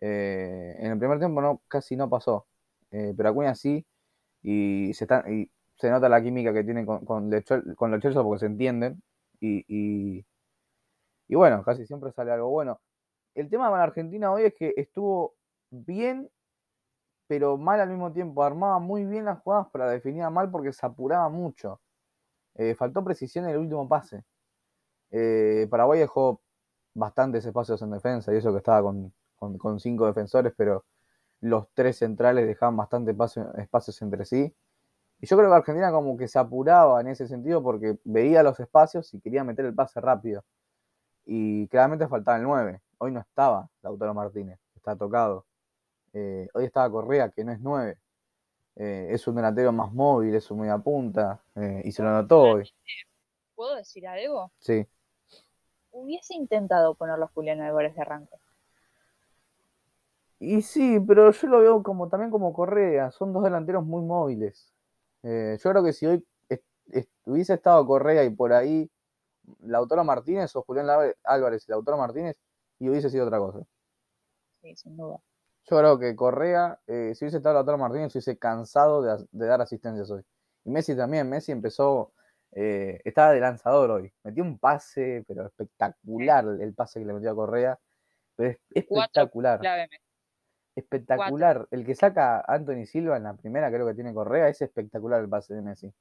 Eh, 0.00 0.76
en 0.78 0.92
el 0.92 0.98
primer 1.00 1.18
tiempo 1.20 1.42
no, 1.42 1.62
casi 1.68 1.96
no 1.96 2.10
pasó. 2.10 2.46
Pero 2.90 3.28
Acuña 3.30 3.54
sí. 3.54 3.86
Y 4.42 4.94
se, 4.94 5.06
y 5.30 5.50
nota 5.90 6.08
la 6.08 6.22
química 6.22 6.52
que 6.54 6.64
tienen 6.64 6.86
con, 6.86 7.04
con, 7.06 7.30
Lechol- 7.30 7.74
con 7.76 7.92
porque 8.00 8.40
se 8.40 8.46
entienden. 8.46 9.02
Y, 9.40 9.64
y, 9.68 10.26
y 11.28 11.34
bueno, 11.36 11.62
casi 11.64 11.86
siempre 11.86 12.12
sale 12.12 12.32
algo 12.32 12.48
bueno. 12.50 12.80
El 13.34 13.48
tema 13.50 13.70
con 13.70 13.80
Argentina 13.80 14.32
hoy 14.32 14.44
es 14.44 14.54
que 14.54 14.74
estuvo 14.76 15.36
bien, 15.70 16.30
pero 17.26 17.56
mal 17.56 17.80
al 17.80 17.90
mismo 17.90 18.12
tiempo. 18.12 18.42
Armaba 18.42 18.78
muy 18.78 19.04
bien 19.04 19.26
las 19.26 19.40
jugadas, 19.40 19.68
pero 19.72 19.84
la 19.86 19.92
definía 19.92 20.30
mal 20.30 20.50
porque 20.50 20.72
se 20.72 20.86
apuraba 20.86 21.28
mucho. 21.28 21.80
Eh, 22.56 22.74
faltó 22.74 23.04
precisión 23.04 23.44
en 23.46 23.52
el 23.52 23.58
último 23.58 23.88
pase. 23.88 24.24
Eh, 25.10 25.66
Paraguay 25.70 26.00
dejó 26.00 26.42
bastantes 26.94 27.44
espacios 27.46 27.82
en 27.82 27.90
defensa 27.92 28.32
y 28.34 28.38
eso 28.38 28.52
que 28.52 28.58
estaba 28.58 28.82
con, 28.82 29.12
con, 29.36 29.80
cinco 29.80 30.06
defensores, 30.06 30.52
pero 30.56 30.84
los 31.40 31.68
tres 31.74 31.98
centrales 31.98 32.46
dejaban 32.46 32.76
bastante 32.76 33.12
espacio- 33.12 33.54
espacios 33.56 34.00
entre 34.02 34.24
sí. 34.26 34.54
Y 35.20 35.26
yo 35.26 35.36
creo 35.36 35.50
que 35.50 35.56
Argentina 35.56 35.92
como 35.92 36.16
que 36.16 36.28
se 36.28 36.38
apuraba 36.38 37.00
en 37.00 37.08
ese 37.08 37.28
sentido 37.28 37.62
porque 37.62 37.98
veía 38.04 38.42
los 38.42 38.60
espacios 38.60 39.14
y 39.14 39.20
quería 39.20 39.44
meter 39.44 39.66
el 39.66 39.74
pase 39.74 40.00
rápido. 40.00 40.44
Y 41.30 41.68
claramente 41.68 42.08
faltaba 42.08 42.38
el 42.38 42.44
9. 42.44 42.80
Hoy 42.96 43.12
no 43.12 43.20
estaba 43.20 43.68
Lautaro 43.82 44.14
Martínez, 44.14 44.58
está 44.74 44.96
tocado. 44.96 45.44
Eh, 46.14 46.48
hoy 46.54 46.64
estaba 46.64 46.90
Correa, 46.90 47.28
que 47.28 47.44
no 47.44 47.52
es 47.52 47.60
9. 47.60 47.98
Eh, 48.76 49.08
es 49.10 49.28
un 49.28 49.34
delantero 49.36 49.70
más 49.70 49.92
móvil, 49.92 50.34
es 50.34 50.50
un 50.50 50.60
media 50.60 50.78
punta. 50.78 51.42
eh, 51.54 51.82
y 51.84 51.92
se 51.92 52.02
lo 52.02 52.10
notó 52.10 52.40
hoy. 52.40 52.72
¿Puedo 53.54 53.76
decir 53.76 54.08
algo? 54.08 54.50
Sí. 54.58 54.86
Hubiese 55.90 56.34
intentado 56.34 56.94
ponerlo 56.94 57.26
a 57.26 57.28
Julián 57.28 57.60
Álvarez 57.60 57.94
de 57.94 58.00
arranque. 58.00 58.36
Y 60.40 60.62
sí, 60.62 60.98
pero 61.06 61.30
yo 61.30 61.48
lo 61.48 61.60
veo 61.60 61.82
como 61.82 62.08
también 62.08 62.30
como 62.30 62.54
Correa, 62.54 63.10
son 63.10 63.32
dos 63.34 63.42
delanteros 63.42 63.84
muy 63.84 64.02
móviles. 64.02 64.72
Eh, 65.24 65.58
yo 65.62 65.70
creo 65.70 65.82
que 65.84 65.92
si 65.92 66.06
hoy 66.06 66.24
est- 66.48 66.64
est- 66.92 67.10
hubiese 67.26 67.54
estado 67.54 67.84
Correa 67.86 68.24
y 68.24 68.30
por 68.30 68.52
ahí 68.54 68.88
Lautaro 69.60 70.04
Martínez 70.04 70.54
o 70.56 70.62
Julián 70.62 70.86
Álvarez 71.24 71.64
y 71.68 71.70
Lautaro 71.70 71.98
Martínez, 71.98 72.38
y 72.78 72.88
hubiese 72.88 73.10
sido 73.10 73.26
otra 73.26 73.38
cosa. 73.38 73.60
Sí, 74.62 74.74
sin 74.76 74.96
duda. 74.96 75.18
Yo 75.70 75.78
creo 75.78 75.98
que 75.98 76.16
Correa, 76.16 76.80
eh, 76.86 77.12
si 77.14 77.24
hubiese 77.24 77.38
estado 77.38 77.56
Lautaro 77.56 77.78
Martínez, 77.78 78.12
se 78.12 78.18
hubiese 78.18 78.38
cansado 78.38 79.02
de, 79.02 79.46
dar 79.46 79.60
asistencias 79.60 80.10
hoy. 80.10 80.22
Y 80.64 80.70
Messi 80.70 80.96
también, 80.96 81.28
Messi 81.28 81.52
empezó, 81.52 82.12
eh, 82.52 83.00
estaba 83.04 83.32
de 83.32 83.40
lanzador 83.40 83.90
hoy. 83.90 84.12
Metió 84.24 84.42
un 84.42 84.58
pase, 84.58 85.24
pero 85.28 85.46
espectacular 85.46 86.46
el 86.60 86.74
pase 86.74 87.00
que 87.00 87.06
le 87.06 87.12
metió 87.12 87.30
a 87.30 87.34
Correa. 87.34 87.78
Pero 88.34 88.58
es 88.70 88.86
Cuatro 88.88 89.22
espectacular. 89.24 89.60
Espectacular. 90.74 91.68
El 91.70 91.84
que 91.84 91.94
saca 91.94 92.44
Anthony 92.46 92.86
Silva 92.86 93.16
en 93.16 93.24
la 93.24 93.34
primera, 93.34 93.70
creo 93.70 93.86
que 93.86 93.94
tiene 93.94 94.14
Correa, 94.14 94.48
es 94.48 94.62
espectacular 94.62 95.20
el 95.20 95.28
pase 95.28 95.54
de 95.54 95.60
Messi. 95.60 95.92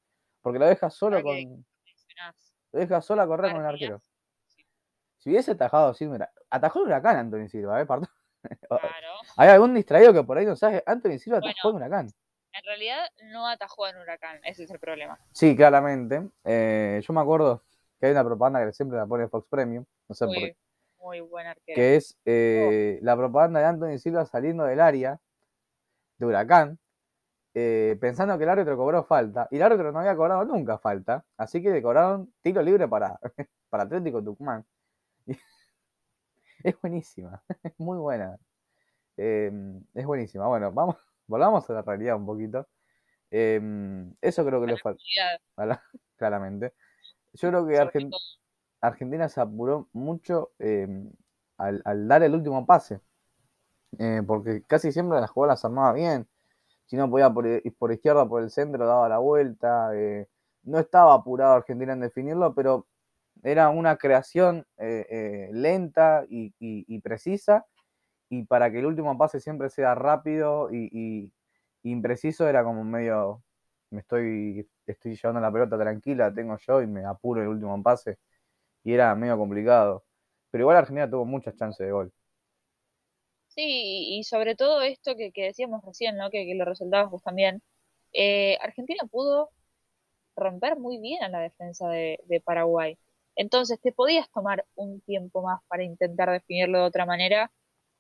Porque 0.42 0.60
lo 0.60 0.68
deja 0.68 0.90
solo 0.90 1.22
con. 1.22 1.66
Lo 2.72 2.80
deja 2.80 3.02
solo 3.02 3.22
a 3.22 3.28
correr 3.28 3.52
con 3.52 3.62
el 3.62 3.68
arquero. 3.68 4.02
Si 5.18 5.30
hubiese 5.30 5.52
atajado 5.52 5.94
Silva, 5.94 6.30
atajó 6.50 6.80
el 6.80 6.86
huracán 6.88 7.18
Anthony 7.18 7.48
Silva, 7.50 7.82
¿eh? 7.82 7.86
Claro. 8.70 9.08
Hay 9.36 9.50
algún 9.50 9.74
distraído 9.74 10.14
que 10.14 10.24
por 10.24 10.38
ahí 10.38 10.46
no 10.46 10.56
sabe. 10.56 10.84
Anthony 10.86 11.18
Silva 11.20 11.40
atajó 11.40 11.72
Bueno. 11.72 11.86
el 11.86 11.92
huracán. 11.92 12.08
En 12.54 12.64
realidad 12.64 13.08
no 13.26 13.48
atajó 13.48 13.88
en 13.88 13.98
Huracán, 13.98 14.40
ese 14.44 14.64
es 14.64 14.72
el 14.72 14.80
problema. 14.80 15.20
Sí, 15.32 15.56
claramente. 15.56 16.28
Eh, 16.44 17.02
yo 17.04 17.14
me 17.14 17.22
acuerdo 17.22 17.64
que 18.00 18.08
hay 18.08 18.12
una 18.14 18.24
propaganda 18.24 18.66
que 18.66 18.74
siempre 18.74 18.98
la 18.98 19.06
pone 19.06 19.28
Fox 19.28 19.48
Premium, 19.48 19.86
no 20.08 20.16
sé 20.16 20.26
por 20.26 20.34
qué. 20.34 20.56
Muy, 20.98 21.20
muy 21.20 21.30
buen 21.30 21.46
arquero. 21.46 21.76
que 21.76 21.96
es 21.98 22.18
eh, 22.26 22.98
la 23.04 23.16
propaganda 23.16 23.60
de 23.60 23.66
Anthony 23.68 24.00
Silva 24.00 24.26
saliendo 24.26 24.64
del 24.64 24.80
área 24.80 25.20
de 26.18 26.26
Huracán, 26.26 26.80
eh, 27.60 27.98
pensando 28.00 28.38
que 28.38 28.44
el 28.44 28.50
árbitro 28.52 28.78
cobró 28.78 29.04
falta, 29.04 29.48
y 29.50 29.56
el 29.56 29.64
árbitro 29.64 29.92
no 29.92 30.00
había 30.00 30.16
cobrado 30.16 30.46
nunca 30.46 30.78
falta, 30.78 31.26
así 31.38 31.60
que 31.60 31.72
le 31.72 31.82
cobraron 31.82 32.32
tiro 32.44 32.62
libre 32.62 32.88
para, 32.88 33.20
para 33.70 33.84
Atlético 33.84 34.24
Tucumán. 34.24 34.64
es 36.64 36.82
buenísima, 36.82 37.42
es 37.64 37.74
muy 37.80 37.98
buena. 37.98 38.38
Eh, 39.18 39.52
es 39.96 40.06
buenísima. 40.06 40.46
Bueno, 40.48 40.72
vamos, 40.72 40.98
volvamos 41.26 41.68
a 41.68 41.74
la 41.74 41.82
realidad 41.82 42.16
un 42.16 42.28
poquito. 42.28 42.68
Eh, 43.32 43.60
eso 44.22 44.46
creo 44.46 44.62
que 44.62 44.68
le 44.68 44.78
falta, 44.78 45.02
claramente. 46.16 46.74
Yo 47.34 47.50
creo 47.50 47.66
que. 47.66 48.10
Argentina 48.80 49.28
se 49.28 49.42
apuró 49.42 49.90
mucho 49.94 50.52
em, 50.60 51.12
al, 51.58 52.08
dar 52.08 52.22
el 52.22 52.36
último 52.36 52.64
pase, 52.68 53.02
eh, 53.98 54.22
porque 54.26 54.62
casi 54.68 54.92
siempre 54.92 55.20
las 55.20 55.32
jugadas 55.32 55.58
las 55.58 55.66
armaba 55.66 55.94
bien. 55.94 56.28
Si 56.88 56.96
no 56.98 57.10
podía 57.10 57.30
por, 57.32 57.46
por 57.78 57.92
izquierda, 57.94 58.28
por 58.28 58.44
el 58.44 58.50
centro, 58.52 58.88
daba 58.88 59.10
la 59.10 59.20
vuelta. 59.20 59.92
Eh, 59.96 60.28
no 60.64 60.80
estaba 60.80 61.14
apurado 61.14 61.54
Argentina 61.56 61.94
en 61.94 62.02
definirlo, 62.02 62.54
pero 62.56 62.88
era 63.44 63.70
una 63.70 63.98
creación 63.98 64.66
eh, 64.78 65.50
lenta 65.54 66.26
y, 66.30 67.00
precisa. 67.02 67.66
Y 68.30 68.44
para 68.46 68.72
que 68.72 68.80
el 68.80 68.86
último 68.88 69.18
pase 69.18 69.40
siempre 69.40 69.70
sea 69.70 69.96
rápido 69.96 70.70
y, 70.74 71.32
impreciso, 71.84 72.48
era 72.48 72.64
como 72.64 72.84
medio. 72.84 73.44
Me 73.92 74.02
estoy, 74.02 74.68
estoy 74.86 75.16
llevando 75.16 75.42
la 75.42 75.52
pelota 75.52 75.78
tranquila, 75.80 76.34
tengo 76.34 76.58
yo 76.58 76.82
y 76.82 76.88
me 76.88 77.06
apuro 77.06 77.42
el 77.42 77.48
último 77.50 77.82
pase 77.84 78.18
y 78.84 78.94
era 78.94 79.14
medio 79.16 79.38
complicado. 79.38 80.06
Pero 80.52 80.64
igual 80.64 80.78
Argentina 80.78 81.10
tuvo 81.10 81.26
muchas 81.26 81.56
chances 81.56 81.86
de 81.86 81.92
gol. 81.92 82.14
Sí, 83.58 84.20
y 84.20 84.24
sobre 84.24 84.56
todo 84.56 84.84
esto 84.84 85.16
que, 85.16 85.32
decíamos 85.36 85.84
recién, 85.84 86.16
¿no? 86.16 86.30
que, 86.30 86.54
lo 86.54 86.64
resultados 86.64 87.10
vos 87.10 87.24
también. 87.24 87.64
Eh, 88.14 88.56
Argentina 88.62 89.02
pudo 89.10 89.50
romper 90.36 90.78
muy 90.78 91.00
bien 91.00 91.24
a 91.24 91.30
la 91.30 91.40
defensa 91.40 91.90
de, 91.90 92.20
Paraguay. 92.46 93.00
Entonces 93.36 93.82
te 93.82 93.92
podías 93.92 94.30
tomar 94.30 94.64
un 94.76 95.02
tiempo 95.02 95.42
más 95.42 95.60
para 95.70 95.84
intentar 95.84 96.30
definirlo 96.30 96.78
de 96.80 96.86
otra 96.86 97.08
manera 97.08 97.52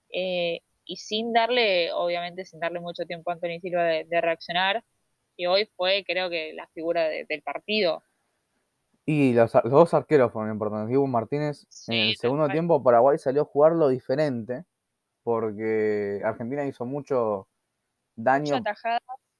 eh, 0.09 0.61
y 0.85 0.97
sin 0.97 1.33
darle, 1.33 1.91
obviamente 1.91 2.45
sin 2.45 2.59
darle 2.59 2.79
mucho 2.79 3.05
tiempo 3.05 3.31
a 3.31 3.33
Anthony 3.33 3.59
Silva 3.59 3.83
de, 3.83 4.21
reaccionar. 4.21 4.83
Y 5.37 5.47
hoy 5.47 5.65
fue, 5.75 6.03
creo 6.05 6.29
que, 6.29 6.53
la 6.53 6.67
figura 6.67 7.07
del 7.07 7.41
partido. 7.41 8.03
Y 9.07 9.33
los, 9.33 9.53
dos 9.63 9.93
arqueros 9.95 10.31
fueron 10.31 10.51
importantes. 10.53 10.89
Diego 10.89 11.07
Martínez, 11.07 11.65
en 11.87 12.09
el 12.09 12.15
segundo 12.15 12.47
tiempo, 12.47 12.83
Paraguay 12.83 13.17
salió 13.17 13.41
a 13.41 13.45
jugarlo 13.45 13.89
diferente, 13.89 14.63
porque 15.27 16.22
Argentina 16.24 16.63
hizo 16.63 16.86
mucho 16.86 17.50
daño. 18.15 18.63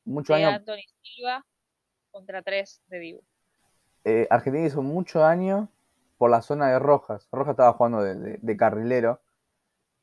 mucho 0.04 0.34
daño. 0.34 0.50
Anthony 0.50 0.84
Silva 1.02 1.46
contra 2.12 2.42
tres 2.42 2.82
de 2.88 3.00
Dibu. 3.00 3.22
Eh, 4.04 4.28
Argentina 4.30 4.66
hizo 4.66 4.82
mucho 4.82 5.20
daño 5.20 5.70
por 6.18 6.30
la 6.30 6.42
zona 6.42 6.68
de 6.68 6.80
Rojas. 6.80 7.30
Rojas 7.32 7.52
estaba 7.52 7.72
jugando 7.72 8.02
de, 8.04 8.58
carrilero 8.58 9.22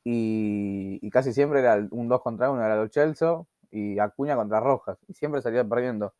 y, 0.03 1.07
casi 1.11 1.33
siempre 1.33 1.59
era 1.59 1.75
un 1.91 2.09
2 2.09 2.19
contra 2.19 2.49
1, 2.49 2.65
era 2.65 2.77
los 2.77 2.89
Chelsea 2.89 3.43
y 3.69 3.99
Acuña 3.99 4.35
contra 4.35 4.59
Rojas. 4.61 4.97
Y 5.07 5.13
siempre 5.13 5.43
salía 5.43 5.63
perdiendo. 5.63 6.15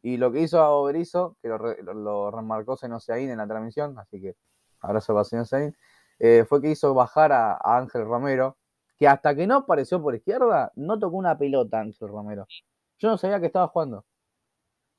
Y 0.00 0.16
lo 0.16 0.32
que 0.32 0.40
hizo 0.40 0.62
a 0.62 0.70
Oberizo, 0.70 1.36
que 1.42 1.48
lo, 1.48 2.30
remarcó 2.30 2.78
Senoseaín 2.78 3.28
en 3.28 3.36
la 3.36 3.46
transmisión, 3.46 3.98
así 3.98 4.18
que 4.18 4.34
abrazo 4.80 5.12
para 5.12 5.24
Senoseaín, 5.24 5.76
eh, 6.20 6.46
fue 6.48 6.62
que 6.62 6.70
hizo 6.70 6.94
bajar 6.94 7.32
a, 7.32 7.58
Ángel 7.62 8.06
Romero, 8.06 8.56
que 9.04 9.08
hasta 9.08 9.34
que 9.34 9.46
no 9.46 9.56
apareció 9.56 10.00
por 10.02 10.14
izquierda, 10.14 10.72
no 10.76 10.98
tocó 10.98 11.18
una 11.18 11.36
pelota 11.36 11.78
Ángel 11.80 12.08
Romero. 12.08 12.46
Yo 12.98 13.10
no 13.10 13.18
sabía 13.18 13.38
que 13.38 13.46
estaba 13.46 13.68
jugando. 13.68 14.06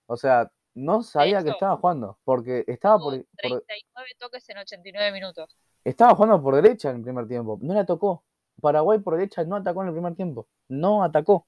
O 0.05 0.15
sea, 0.15 0.51
no 0.75 1.01
sabía 1.01 1.43
que 1.43 1.50
estaba 1.50 1.77
jugando, 1.77 2.19
porque 2.24 2.63
estaba 2.67 3.00
por, 3.00 3.13
39 3.13 4.09
toques 4.19 4.47
en 4.50 4.59
89 4.59 5.12
minutos. 5.12 5.57
Estaba 5.83 6.13
jugando 6.13 6.39
por 6.39 6.53
derecha 6.53 6.91
en 6.91 6.97
el 6.97 7.01
primer 7.01 7.27
tiempo, 7.27 7.57
no 7.63 7.74
la 7.74 7.83
tocó. 7.83 8.24
Paraguay 8.62 9.00
por 9.00 9.15
derecha 9.15 9.43
no 9.43 9.55
atacó 9.55 9.81
en 9.81 9.88
el 9.88 9.93
primer 9.95 10.13
tiempo, 10.13 10.47
no 10.67 11.03
atacó. 11.03 11.47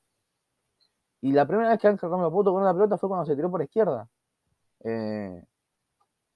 Y 1.21 1.33
la 1.33 1.45
primera 1.45 1.69
vez 1.69 1.79
que 1.79 1.89
Ángel 1.89 2.09
Romero 2.09 2.31
pudo 2.31 2.53
con 2.53 2.63
una 2.63 2.73
pelota 2.73 2.97
fue 2.97 3.07
cuando 3.07 3.27
se 3.27 3.35
tiró 3.35 3.51
por 3.51 3.61
izquierda. 3.61 4.09
Eh, 4.83 5.43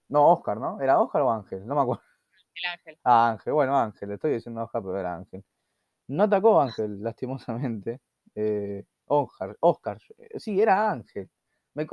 no, 0.09 0.27
Oscar, 0.33 0.57
¿no? 0.57 0.79
¿Era 0.81 0.99
Oscar 0.99 1.23
o 1.23 1.31
Ángel? 1.31 1.65
No 1.65 1.73
me 1.73 1.81
acuerdo. 1.81 2.03
El 2.53 2.65
Ángel. 2.69 2.99
Ah, 3.03 3.29
Ángel. 3.31 3.53
Bueno, 3.53 3.75
Ángel. 3.75 4.09
Le 4.09 4.15
estoy 4.15 4.33
diciendo 4.33 4.61
Oscar, 4.61 4.83
pero 4.83 4.99
era 4.99 5.15
Ángel. 5.15 5.43
No 6.11 6.23
atacó 6.23 6.59
Ángel, 6.59 7.01
lastimosamente. 7.01 8.01
Eh, 8.35 8.83
Oscar, 9.05 9.55
Oscar. 9.61 9.97
Sí, 10.37 10.59
era 10.59 10.91
Ángel. 10.91 11.29
Me 11.73 11.87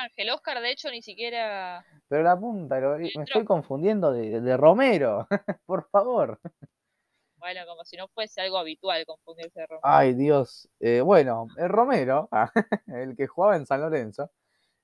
Ángel, 0.00 0.30
Oscar, 0.30 0.62
de 0.62 0.70
hecho, 0.70 0.90
ni 0.90 1.02
siquiera. 1.02 1.84
Pero 2.08 2.22
la 2.22 2.38
punta, 2.38 2.80
me 2.80 3.24
estoy 3.24 3.44
confundiendo 3.44 4.10
de, 4.10 4.40
de 4.40 4.56
Romero. 4.56 5.28
Por 5.66 5.86
favor. 5.90 6.40
Bueno, 7.36 7.60
como 7.66 7.84
si 7.84 7.98
no 7.98 8.08
fuese 8.08 8.40
algo 8.40 8.56
habitual 8.56 9.04
confundirse 9.04 9.60
de 9.60 9.66
Romero. 9.66 9.82
Ay, 9.82 10.14
Dios. 10.14 10.70
Eh, 10.80 11.02
bueno, 11.02 11.46
el 11.58 11.68
Romero, 11.68 12.30
el 12.86 13.14
que 13.14 13.26
jugaba 13.26 13.56
en 13.56 13.66
San 13.66 13.82
Lorenzo. 13.82 14.30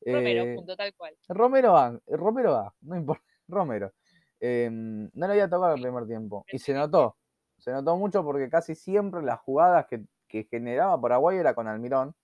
Romero, 0.03 0.43
eh, 0.43 0.55
punto, 0.55 0.77
tal 0.77 0.95
cual. 0.95 1.17
Romero 1.29 1.75
A, 1.75 1.99
Romero 2.07 2.55
A, 2.55 2.75
no 2.83 2.97
importa, 2.97 3.25
Romero. 3.49 3.93
No 4.41 5.27
le 5.27 5.33
había 5.33 5.49
tocado 5.49 5.75
el 5.75 5.81
primer 5.81 6.07
tiempo. 6.07 6.45
Y 6.53 6.59
se 6.59 6.75
notó, 6.75 7.17
se 7.59 7.73
notó 7.73 7.97
mucho 7.97 8.25
porque 8.25 8.49
casi 8.49 8.75
siempre 8.75 9.23
las 9.23 9.41
jugadas 9.41 9.87
que, 9.87 10.05
generaba 10.51 11.01
Paraguay 11.01 11.39
era 11.39 11.55
con 11.55 11.69
Almirón, 11.69 12.15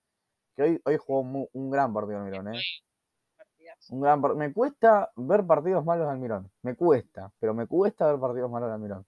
que 0.54 0.62
hoy, 0.62 0.82
hoy 0.84 0.96
jugó 0.98 1.48
un 1.52 1.70
gran 1.70 1.92
partido 1.92 2.18
Almirón, 2.18 2.54
¿eh? 2.54 2.60
Un 3.90 4.00
gran 4.00 4.20
me 4.36 4.52
cuesta 4.52 5.10
ver 5.16 5.44
partidos 5.44 5.84
malos 5.84 6.06
de 6.06 6.12
Almirón, 6.12 6.50
me 6.62 6.74
cuesta, 6.74 7.32
pero 7.38 7.54
me 7.54 7.66
cuesta 7.66 8.06
ver 8.10 8.20
partidos 8.20 8.50
malos 8.50 8.68
de 8.68 8.74
Almirón. 8.74 9.06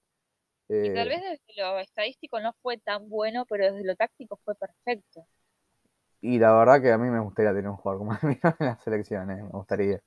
Y 0.69 0.93
tal 0.95 1.07
eh, 1.07 1.11
vez 1.11 1.23
desde 1.23 1.63
lo 1.63 1.79
estadístico 1.79 2.41
no 2.41 2.53
fue 2.61 2.77
tan 2.79 3.09
bueno, 3.09 3.47
pero 3.49 3.73
desde 3.73 3.87
lo 3.87 3.95
táctico 3.95 4.39
fue 4.45 4.55
perfecto. 4.55 5.27
Y 6.21 6.39
la 6.39 6.53
verdad 6.53 6.83
que 6.83 6.91
a 6.91 6.99
mí 6.99 7.09
me 7.09 7.21
gustaría 7.21 7.53
tener 7.53 7.69
un 7.69 7.77
jugador 7.77 8.01
como 8.01 8.13
Almirón 8.21 8.57
en 8.59 8.67
las 8.67 8.83
selecciones, 8.83 9.43
me 9.43 9.51
gustaría. 9.51 10.01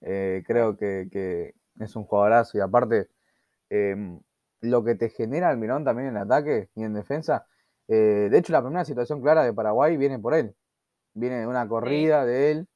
Eh, 0.00 0.42
creo 0.46 0.76
que, 0.76 1.54
es 1.80 1.96
un 1.96 2.04
jugadorazo 2.04 2.56
y 2.56 2.60
aparte 2.60 3.08
em, 3.68 4.20
lo 4.60 4.84
que 4.84 4.94
te 4.94 5.10
genera 5.10 5.48
Almirón 5.48 5.84
también 5.84 6.08
en 6.08 6.16
ataque 6.16 6.70
y 6.74 6.84
en 6.84 6.94
defensa. 6.94 7.46
Eh, 7.88 8.28
de 8.30 8.38
hecho, 8.38 8.52
la 8.52 8.62
primera 8.62 8.84
situación 8.84 9.20
clara 9.20 9.44
de 9.44 9.52
Paraguay 9.52 9.96
viene 9.96 10.18
por 10.18 10.34
él. 10.34 10.54
Viene 11.12 11.40
de 11.40 11.46
una 11.46 11.68
corrida 11.68 12.24
de 12.24 12.50
él. 12.50 12.68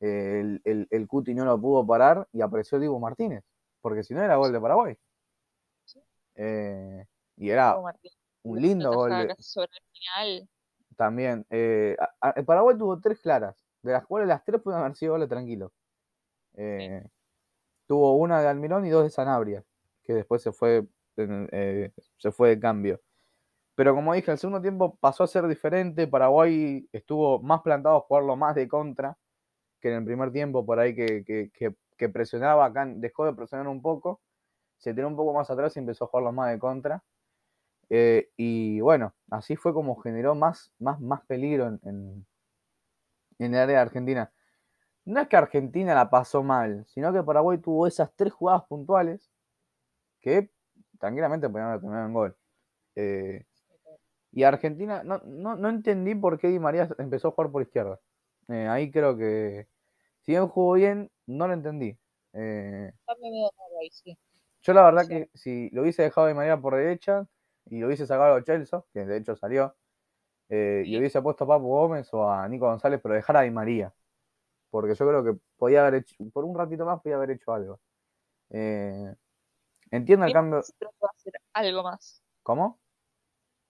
el, 0.00 0.88
el, 0.90 1.08
Cuti 1.08 1.34
no 1.34 1.44
lo 1.44 1.60
pudo 1.60 1.86
parar 1.86 2.28
y 2.32 2.40
apareció 2.40 2.78
Diego 2.78 2.98
Martínez. 2.98 3.44
Porque 3.80 4.02
si 4.02 4.14
no 4.14 4.22
era 4.22 4.36
gol 4.36 4.52
de 4.52 4.60
Paraguay. 4.60 4.96
Eh, 6.34 7.04
y 7.36 7.50
era 7.50 7.76
un 8.42 8.62
lindo 8.62 8.92
gol. 8.92 9.34
También. 10.96 11.44
Eh, 11.50 11.96
Paraguay 12.46 12.78
tuvo 12.78 13.00
tres 13.00 13.20
claras, 13.20 13.64
de 13.82 13.92
las 13.92 14.06
cuales 14.06 14.28
las 14.28 14.44
tres 14.44 14.62
pueden 14.62 14.80
haber 14.80 14.96
sido 14.96 15.12
goles 15.12 15.28
tranquilos. 15.28 15.72
Eh, 16.54 17.04
tuvo 17.86 18.16
una 18.16 18.40
de 18.40 18.48
Almirón 18.48 18.86
y 18.86 18.90
dos 18.90 19.04
de 19.04 19.10
Sanabria, 19.10 19.64
que 20.04 20.14
después 20.14 20.42
se 20.42 20.52
fue, 20.52 20.86
se 21.26 22.32
fue 22.32 22.50
de 22.50 22.60
cambio. 22.60 23.00
Pero 23.74 23.94
como 23.94 24.14
dije, 24.14 24.30
el 24.32 24.38
segundo 24.38 24.60
tiempo 24.60 24.96
pasó 25.00 25.24
a 25.24 25.28
ser 25.28 25.46
diferente. 25.48 26.06
Paraguay 26.08 26.88
estuvo 26.92 27.40
más 27.40 27.62
plantado 27.62 27.96
a 27.98 28.00
jugarlo 28.00 28.36
más 28.36 28.54
de 28.54 28.68
contra 28.68 29.16
que 29.80 29.88
en 29.90 29.98
el 29.98 30.04
primer 30.04 30.32
tiempo, 30.32 30.66
por 30.66 30.80
ahí 30.80 30.94
que, 30.94 31.24
que, 31.24 31.74
que 31.96 32.08
presionaba, 32.08 32.72
dejó 32.96 33.26
de 33.26 33.34
presionar 33.34 33.68
un 33.68 33.80
poco 33.82 34.20
se 34.78 34.94
tiró 34.94 35.08
un 35.08 35.16
poco 35.16 35.34
más 35.34 35.50
atrás 35.50 35.76
y 35.76 35.80
empezó 35.80 36.04
a 36.04 36.08
jugarlo 36.08 36.32
más 36.32 36.50
de 36.50 36.58
contra. 36.58 37.04
Eh, 37.90 38.30
y 38.36 38.80
bueno, 38.80 39.14
así 39.30 39.56
fue 39.56 39.72
como 39.74 39.96
generó 39.96 40.34
más, 40.34 40.72
más, 40.78 41.00
más 41.00 41.24
peligro 41.26 41.68
en, 41.68 42.26
en, 43.38 43.54
el 43.54 43.54
área 43.54 43.76
de 43.76 43.82
Argentina. 43.82 44.32
No 45.04 45.20
es 45.20 45.28
que 45.28 45.36
Argentina 45.36 45.94
la 45.94 46.10
pasó 46.10 46.42
mal, 46.42 46.84
sino 46.88 47.12
que 47.12 47.22
Paraguay 47.22 47.58
tuvo 47.58 47.86
esas 47.86 48.14
tres 48.14 48.32
jugadas 48.32 48.64
puntuales 48.66 49.30
que 50.20 50.50
tranquilamente 50.98 51.48
podían 51.48 51.68
haber 51.68 51.80
terminado 51.80 52.06
en 52.06 52.12
gol. 52.12 52.36
Eh, 52.96 53.44
y 54.32 54.42
Argentina, 54.42 55.02
no, 55.04 55.18
no, 55.24 55.68
entendí 55.68 56.14
por 56.14 56.38
qué 56.38 56.48
Di 56.48 56.58
María 56.58 56.88
empezó 56.98 57.28
a 57.28 57.30
jugar 57.32 57.50
por 57.50 57.62
izquierda. 57.62 57.98
Eh, 58.48 58.66
ahí 58.68 58.90
creo 58.90 59.16
que, 59.16 59.68
si 60.20 60.32
bien 60.32 60.48
jugó 60.48 60.74
bien, 60.74 61.10
no 61.26 61.48
lo 61.48 61.54
entendí. 61.54 61.98
Eh, 62.34 62.92
yo 64.62 64.72
la 64.74 64.82
verdad 64.82 65.06
que 65.06 65.30
si 65.34 65.70
lo 65.70 65.82
hubiese 65.82 66.02
dejado 66.02 66.26
de 66.26 66.34
manera 66.34 66.60
por 66.60 66.74
derecha 66.76 67.26
y 67.66 67.80
lo 67.80 67.86
hubiese 67.86 68.06
sacado 68.06 68.34
a 68.34 68.44
Chelsea, 68.44 68.82
que 68.92 69.04
de 69.04 69.16
hecho 69.16 69.34
salió, 69.36 69.74
eh, 70.50 70.82
y 70.86 70.98
hubiese 70.98 71.20
puesto 71.22 71.44
a 71.44 71.46
Papu 71.46 71.68
Gómez 71.68 72.08
o 72.12 72.30
a 72.30 72.48
Nico 72.48 72.66
González, 72.66 73.00
pero 73.02 73.14
dejar 73.14 73.36
a 73.36 73.42
Di 73.42 73.50
María. 73.50 73.92
Porque 74.70 74.94
yo 74.94 75.08
creo 75.08 75.24
que 75.24 75.40
podía 75.56 75.82
haber 75.86 76.02
hecho, 76.02 76.16
por 76.32 76.44
un 76.44 76.56
ratito 76.56 76.84
más 76.84 77.00
podía 77.00 77.16
haber 77.16 77.30
hecho 77.32 77.52
algo. 77.52 77.80
Eh, 78.50 79.14
entiendo 79.90 80.26
el 80.26 80.32
cambio. 80.32 80.62
Siempre 80.62 80.88
puede 80.98 81.10
hacer 81.16 81.32
algo 81.52 81.82
más. 81.82 82.22
¿Cómo? 82.42 82.78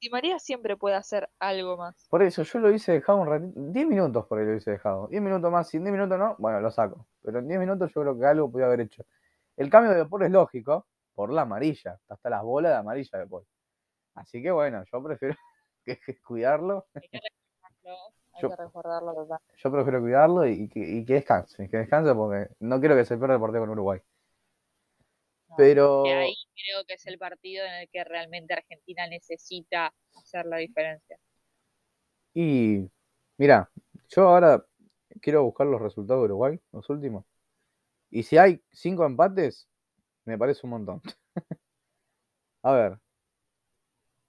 Di 0.00 0.10
María 0.10 0.38
siempre 0.38 0.76
puede 0.76 0.94
hacer 0.94 1.28
algo 1.40 1.76
más. 1.76 2.06
Por 2.08 2.22
eso 2.22 2.44
yo 2.44 2.60
lo 2.60 2.70
hice 2.70 2.92
dejado 2.92 3.18
un 3.18 3.26
ratito, 3.26 3.52
10 3.56 3.86
minutos 3.86 4.26
por 4.26 4.38
ahí 4.38 4.46
lo 4.46 4.54
hice 4.54 4.70
dejado. 4.70 5.08
10 5.08 5.20
minutos 5.20 5.50
más, 5.50 5.68
si 5.68 5.76
en 5.78 5.84
10 5.84 5.92
minutos 5.92 6.18
no, 6.18 6.36
bueno, 6.38 6.60
lo 6.60 6.70
saco. 6.70 7.06
Pero 7.22 7.40
en 7.40 7.48
10 7.48 7.58
minutos 7.60 7.92
yo 7.92 8.02
creo 8.02 8.18
que 8.18 8.26
algo 8.26 8.50
podía 8.50 8.66
haber 8.66 8.82
hecho. 8.82 9.04
El 9.56 9.68
cambio 9.70 9.92
de 9.92 10.06
Paul 10.06 10.22
es 10.22 10.30
lógico, 10.30 10.86
por 11.14 11.32
la 11.32 11.42
amarilla, 11.42 11.98
hasta 12.08 12.30
las 12.30 12.44
bolas 12.44 12.70
de 12.70 12.78
amarilla 12.78 13.18
de 13.18 13.26
Paul. 13.26 13.44
Así 14.14 14.40
que 14.40 14.52
bueno, 14.52 14.84
yo 14.92 15.02
prefiero 15.02 15.34
que, 15.84 15.98
cuidarlo. 16.22 16.86
Hay 16.94 17.08
que 17.08 17.18
yo, 18.40 18.50
yo 19.56 19.72
prefiero 19.72 20.00
cuidarlo 20.00 20.46
y, 20.46 20.68
que, 20.68 21.04
descanse, 21.04 21.68
que 21.68 21.76
descanse 21.76 22.14
porque 22.14 22.54
no 22.60 22.78
quiero 22.78 22.94
que 22.94 23.04
se 23.04 23.16
pierda 23.16 23.34
el 23.34 23.40
partido 23.40 23.62
con 23.62 23.70
Uruguay. 23.70 24.00
Pero. 25.56 26.02
Que 26.04 26.12
ahí 26.12 26.34
creo 26.54 26.84
que 26.86 26.94
es 26.94 27.06
el 27.06 27.18
partido 27.18 27.64
en 27.64 27.74
el 27.74 27.88
que 27.88 28.04
realmente 28.04 28.54
Argentina 28.54 29.06
necesita 29.08 29.94
hacer 30.16 30.46
la 30.46 30.58
diferencia. 30.58 31.18
Y. 32.34 32.90
Mira, 33.36 33.70
yo 34.08 34.28
ahora 34.28 34.64
quiero 35.20 35.44
buscar 35.44 35.66
los 35.66 35.80
resultados 35.80 36.22
de 36.22 36.24
Uruguay, 36.26 36.60
los 36.72 36.88
últimos. 36.90 37.24
Y 38.10 38.22
si 38.22 38.38
hay 38.38 38.62
cinco 38.72 39.04
empates, 39.04 39.68
me 40.24 40.36
parece 40.36 40.60
un 40.64 40.70
montón. 40.70 41.02
A 42.62 42.72
ver. 42.72 42.98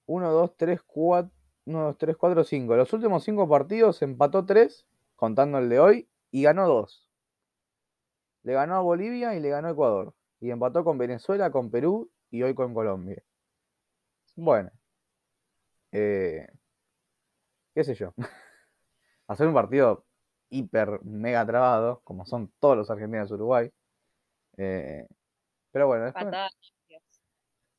1, 0.05 0.31
2, 0.31 0.57
3, 0.57 0.81
4. 0.83 1.31
1, 1.65 1.83
2, 1.83 1.97
3, 1.97 2.17
4, 2.17 2.43
5. 2.43 2.75
Los 2.75 2.93
últimos 2.93 3.23
cinco 3.23 3.47
partidos 3.47 4.01
empató 4.01 4.45
3, 4.45 4.87
contando 5.15 5.59
el 5.59 5.69
de 5.69 5.79
hoy, 5.79 6.09
y 6.31 6.43
ganó 6.43 6.67
2. 6.67 7.09
Le 8.43 8.53
ganó 8.53 8.75
a 8.75 8.81
Bolivia 8.81 9.35
y 9.35 9.39
le 9.39 9.49
ganó 9.49 9.67
a 9.67 9.71
Ecuador. 9.71 10.15
Y 10.41 10.51
empató 10.51 10.83
con 10.83 10.97
Venezuela, 10.97 11.51
con 11.51 11.69
Perú 11.69 12.09
y 12.31 12.43
hoy 12.43 12.53
con 12.53 12.73
Colombia. 12.73 13.21
Bueno. 14.35 14.71
Eh, 15.91 16.47
¿Qué 17.73 17.83
sé 17.83 17.93
yo? 17.95 18.13
Hacer 19.27 19.47
un 19.47 19.53
partido 19.53 20.05
hiper 20.49 21.01
mega 21.03 21.45
trabado, 21.45 22.01
como 22.03 22.25
son 22.25 22.51
todos 22.59 22.77
los 22.77 22.89
argentinos 22.89 23.29
de 23.29 23.35
Uruguay. 23.35 23.71
Eh, 24.57 25.07
pero 25.71 25.87
bueno, 25.87 26.05
después, 26.05 26.25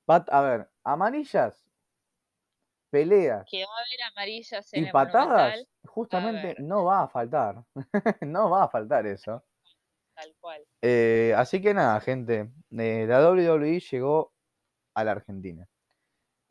pat- 0.07 0.29
a 0.31 0.41
ver, 0.43 0.71
amarillas, 0.85 1.67
peleas 2.91 3.45
Que 3.51 3.65
va 3.65 3.71
a 3.71 3.79
haber 3.79 4.13
amarillas 4.13 4.73
en 4.73 4.83
y 4.85 4.87
el 4.87 4.93
patadas, 4.93 5.29
Monumental, 5.29 5.69
justamente 5.85 6.57
no 6.63 6.85
va 6.85 7.03
a 7.03 7.09
faltar. 7.09 7.65
no 8.23 8.51
va 8.51 8.65
a 8.65 8.69
faltar 8.69 9.07
eso. 9.07 9.45
Tal 10.21 10.35
cual. 10.41 10.63
Eh, 10.83 11.35
así 11.37 11.61
que 11.61 11.75
nada, 11.75 12.01
gente, 12.01 12.51
eh, 12.71 13.07
la 13.09 13.31
WWE 13.31 13.81
llegó 13.81 14.33
a 14.95 15.05
la 15.05 15.13
Argentina. 15.13 15.67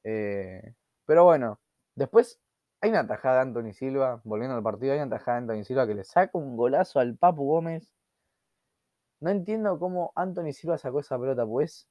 Eh, 0.03 0.73
pero 1.05 1.25
bueno, 1.25 1.59
después 1.95 2.39
hay 2.81 2.89
una 2.91 3.05
tajada 3.07 3.35
de 3.35 3.41
Anthony 3.41 3.73
Silva, 3.73 4.21
volviendo 4.23 4.55
al 4.55 4.63
partido, 4.63 4.93
hay 4.93 4.99
una 4.99 5.09
tajada 5.09 5.41
de 5.41 5.43
Anthony 5.43 5.65
Silva 5.65 5.87
que 5.87 5.95
le 5.95 6.03
saca 6.03 6.37
un 6.37 6.55
golazo 6.55 6.99
al 6.99 7.17
Papu 7.17 7.45
Gómez. 7.45 7.93
No 9.19 9.29
entiendo 9.31 9.77
cómo 9.79 10.13
Anthony 10.15 10.53
Silva 10.53 10.77
sacó 10.77 11.01
esa 11.01 11.19
pelota, 11.19 11.45
pues 11.45 11.89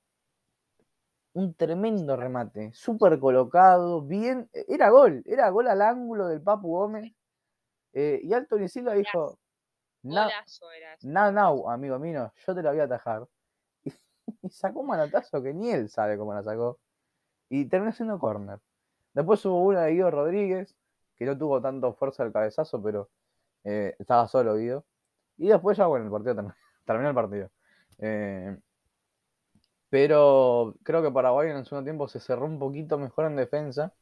un 1.34 1.54
tremendo 1.54 2.16
remate, 2.16 2.72
súper 2.72 3.18
colocado, 3.20 4.02
bien, 4.02 4.48
era 4.66 4.88
gol, 4.90 5.22
era 5.26 5.48
gol 5.50 5.68
al 5.68 5.82
ángulo 5.82 6.26
del 6.26 6.42
Papu 6.42 6.68
Gómez. 6.68 7.12
Eh, 7.92 8.20
y 8.22 8.32
Anthony 8.32 8.68
Silva 8.68 8.94
dijo, 8.94 9.38
"Na- 10.02 10.24
Golazo 10.24 10.70
era 10.72 10.94
ese. 10.94 11.08
Now, 11.08 11.32
now, 11.32 11.70
amigo 11.70 11.98
mío, 11.98 12.32
yo 12.46 12.54
te 12.54 12.62
la 12.62 12.70
voy 12.70 12.80
a 12.80 12.84
atajar. 12.84 13.26
Y, 14.42 14.50
sacó 14.50 14.80
un 14.80 14.88
manotazo 14.88 15.42
que 15.42 15.54
ni 15.54 15.70
él 15.70 15.88
sabe 15.88 16.18
cómo 16.18 16.34
la 16.34 16.42
sacó. 16.42 16.78
Y 17.48 17.66
terminó 17.66 17.92
siendo 17.92 18.18
corner. 18.18 18.60
Después 19.14 19.44
hubo 19.46 19.62
una 19.62 19.82
de 19.84 19.92
Guido 19.92 20.10
Rodríguez, 20.10 20.76
que 21.16 21.24
no 21.24 21.36
tuvo 21.38 21.60
tanto 21.62 21.94
fuerza 21.94 22.24
el 22.24 22.32
cabezazo, 22.32 22.82
pero 22.82 23.10
eh, 23.64 23.96
estaba 23.98 24.28
solo 24.28 24.56
Guido. 24.56 24.84
Y 25.38 25.48
después 25.48 25.78
ya, 25.78 25.86
bueno, 25.86 26.06
el 26.06 26.10
partido 26.12 26.34
terminó, 26.34 26.54
terminó 26.84 27.08
el 27.08 27.14
partido. 27.14 27.50
Eh, 27.98 28.58
pero 29.90 30.74
creo 30.82 31.02
que 31.02 31.10
Paraguay 31.10 31.50
en 31.50 31.56
el 31.58 31.64
segundo 31.64 31.84
tiempo 31.84 32.08
se 32.08 32.20
cerró 32.20 32.46
un 32.46 32.58
poquito 32.58 32.98
mejor 32.98 33.26
en 33.26 33.36
defensa. 33.36 33.94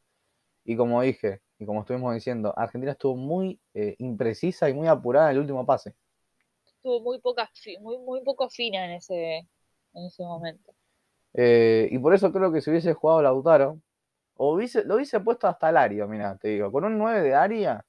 Y 0.64 0.76
como 0.76 1.02
dije, 1.02 1.42
y 1.58 1.66
como 1.66 1.80
estuvimos 1.80 2.14
diciendo, 2.14 2.52
Argentina 2.56 2.92
estuvo 2.92 3.16
muy 3.16 3.60
eh, 3.74 3.96
imprecisa 3.98 4.68
y 4.68 4.74
muy 4.74 4.88
apurada 4.88 5.30
en 5.30 5.36
el 5.36 5.40
último 5.42 5.64
pase. 5.66 5.94
Estuvo 6.64 7.00
muy 7.00 7.18
poca 7.20 7.50
muy, 7.80 7.98
muy 7.98 8.22
poco 8.22 8.48
fina 8.48 8.84
en 8.84 8.92
ese, 8.92 9.38
en 9.94 10.04
ese 10.06 10.22
momento. 10.22 10.72
Eh, 11.34 11.88
y 11.90 11.98
por 11.98 12.14
eso 12.14 12.32
creo 12.32 12.52
que 12.52 12.60
si 12.60 12.70
hubiese 12.70 12.94
jugado 12.94 13.22
Lautaro, 13.22 13.80
o 14.36 14.54
hubiese, 14.54 14.84
lo 14.84 14.96
hubiese 14.96 15.20
puesto 15.20 15.48
hasta 15.48 15.72
Lario, 15.72 16.08
mira, 16.08 16.36
te 16.38 16.48
digo, 16.48 16.72
con 16.72 16.84
un 16.84 16.98
9 16.98 17.22
de 17.22 17.34
área, 17.34 17.84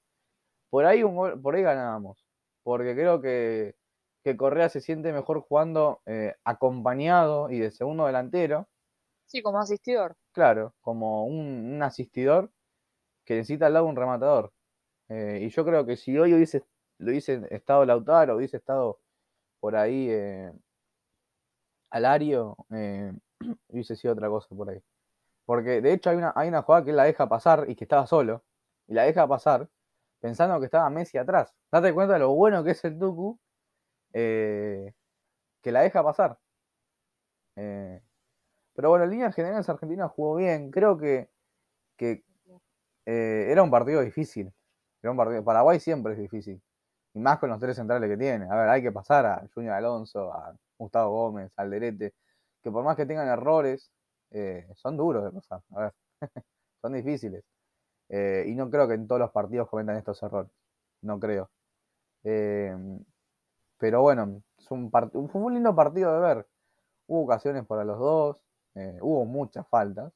por 0.69 0.85
ahí, 0.85 1.03
un 1.03 1.15
gol- 1.15 1.41
por 1.41 1.55
ahí 1.55 1.63
ganábamos. 1.63 2.25
Porque 2.63 2.95
creo 2.95 3.21
que, 3.21 3.75
que 4.23 4.37
Correa 4.37 4.69
se 4.69 4.81
siente 4.81 5.13
mejor 5.13 5.41
jugando 5.41 6.01
eh, 6.07 6.35
acompañado 6.45 7.49
y 7.51 7.59
de 7.59 7.71
segundo 7.71 8.07
delantero, 8.07 8.69
Sí, 9.27 9.41
como 9.43 9.59
asistidor. 9.59 10.15
claro, 10.31 10.73
como 10.81 11.25
un, 11.25 11.73
un 11.75 11.83
asistidor 11.83 12.51
que 13.27 13.35
necesita 13.35 13.67
al 13.67 13.73
lado 13.73 13.85
un 13.85 13.95
rematador. 13.95 14.53
Eh, 15.09 15.41
y 15.43 15.49
yo 15.49 15.65
creo 15.65 15.85
que 15.85 15.97
si 15.97 16.17
hoy 16.17 16.33
hubiese, 16.33 16.63
lo 16.99 17.11
hubiese 17.11 17.45
estado 17.51 17.85
Lautaro, 17.85 18.37
hubiese 18.37 18.57
estado 18.57 18.99
por 19.59 19.75
ahí 19.75 20.07
eh, 20.09 20.53
Alario, 21.89 22.55
eh, 22.71 23.13
hubiese 23.67 23.95
sido 23.95 24.13
otra 24.13 24.29
cosa 24.29 24.47
por 24.55 24.69
ahí. 24.69 24.81
Porque 25.45 25.81
de 25.81 25.93
hecho 25.93 26.09
hay 26.09 26.17
una, 26.17 26.33
hay 26.35 26.49
una 26.49 26.61
jugada 26.61 26.85
que 26.85 26.91
él 26.91 26.97
la 26.97 27.03
deja 27.03 27.29
pasar 27.29 27.65
y 27.69 27.75
que 27.75 27.85
estaba 27.85 28.07
solo, 28.07 28.43
y 28.87 28.93
la 28.93 29.03
deja 29.03 29.27
pasar 29.27 29.69
pensando 30.19 30.59
que 30.59 30.65
estaba 30.65 30.89
Messi 30.89 31.17
atrás. 31.17 31.53
Date 31.71 31.93
cuenta 31.93 32.13
de 32.13 32.19
lo 32.19 32.33
bueno 32.33 32.63
que 32.63 32.71
es 32.71 32.83
el 32.85 32.97
Tucu, 32.99 33.39
eh, 34.13 34.93
que 35.61 35.71
la 35.71 35.81
deja 35.81 36.03
pasar. 36.03 36.39
Eh, 37.55 38.01
pero 38.73 38.89
bueno, 38.89 39.05
en 39.05 39.11
líneas 39.11 39.35
generales 39.35 39.67
Argentina 39.69 40.07
jugó 40.07 40.35
bien. 40.35 40.71
Creo 40.71 40.97
que, 40.97 41.29
que 41.97 42.23
eh, 43.07 43.47
era 43.51 43.63
un 43.63 43.71
partido 43.71 44.01
difícil. 44.01 44.53
Era 45.01 45.11
un 45.11 45.17
partido, 45.17 45.43
Paraguay 45.43 45.79
siempre 45.79 46.13
es 46.13 46.19
difícil. 46.19 46.61
Y 47.13 47.19
más 47.19 47.39
con 47.39 47.49
los 47.49 47.59
tres 47.59 47.77
centrales 47.77 48.09
que 48.09 48.17
tiene. 48.17 48.45
A 48.51 48.55
ver, 48.55 48.69
hay 48.69 48.81
que 48.83 48.91
pasar 48.91 49.25
a 49.25 49.47
Junior 49.53 49.75
Alonso, 49.75 50.33
a 50.33 50.53
Gustavo 50.77 51.11
Gómez, 51.11 51.51
al 51.55 51.69
Derete, 51.71 52.13
que 52.61 52.71
por 52.71 52.83
más 52.83 52.97
que 52.97 53.05
tengan 53.05 53.27
errores, 53.29 53.91
eh, 54.31 54.67
son 54.75 54.97
duros 54.97 55.23
de 55.23 55.31
pasar. 55.31 55.61
A 55.71 55.81
ver, 55.83 55.93
son 56.81 56.93
difíciles. 56.93 57.45
Eh, 58.09 58.45
y 58.47 58.55
no 58.55 58.69
creo 58.69 58.87
que 58.87 58.95
en 58.95 59.07
todos 59.07 59.19
los 59.21 59.31
partidos 59.31 59.69
cometan 59.69 59.97
estos 59.97 60.21
errores. 60.23 60.51
No 61.01 61.19
creo. 61.19 61.49
Pero 63.79 64.01
bueno, 64.01 64.41
es 64.57 64.69
un 64.71 64.91
fue 64.91 65.41
un 65.41 65.53
lindo 65.53 65.75
partido 65.75 66.13
de 66.13 66.19
ver. 66.19 66.47
Hubo 67.07 67.23
ocasiones 67.23 67.65
para 67.65 67.85
los 67.85 67.99
dos, 67.99 68.43
hubo 69.01 69.25
muchas 69.25 69.67
faltas. 69.69 70.11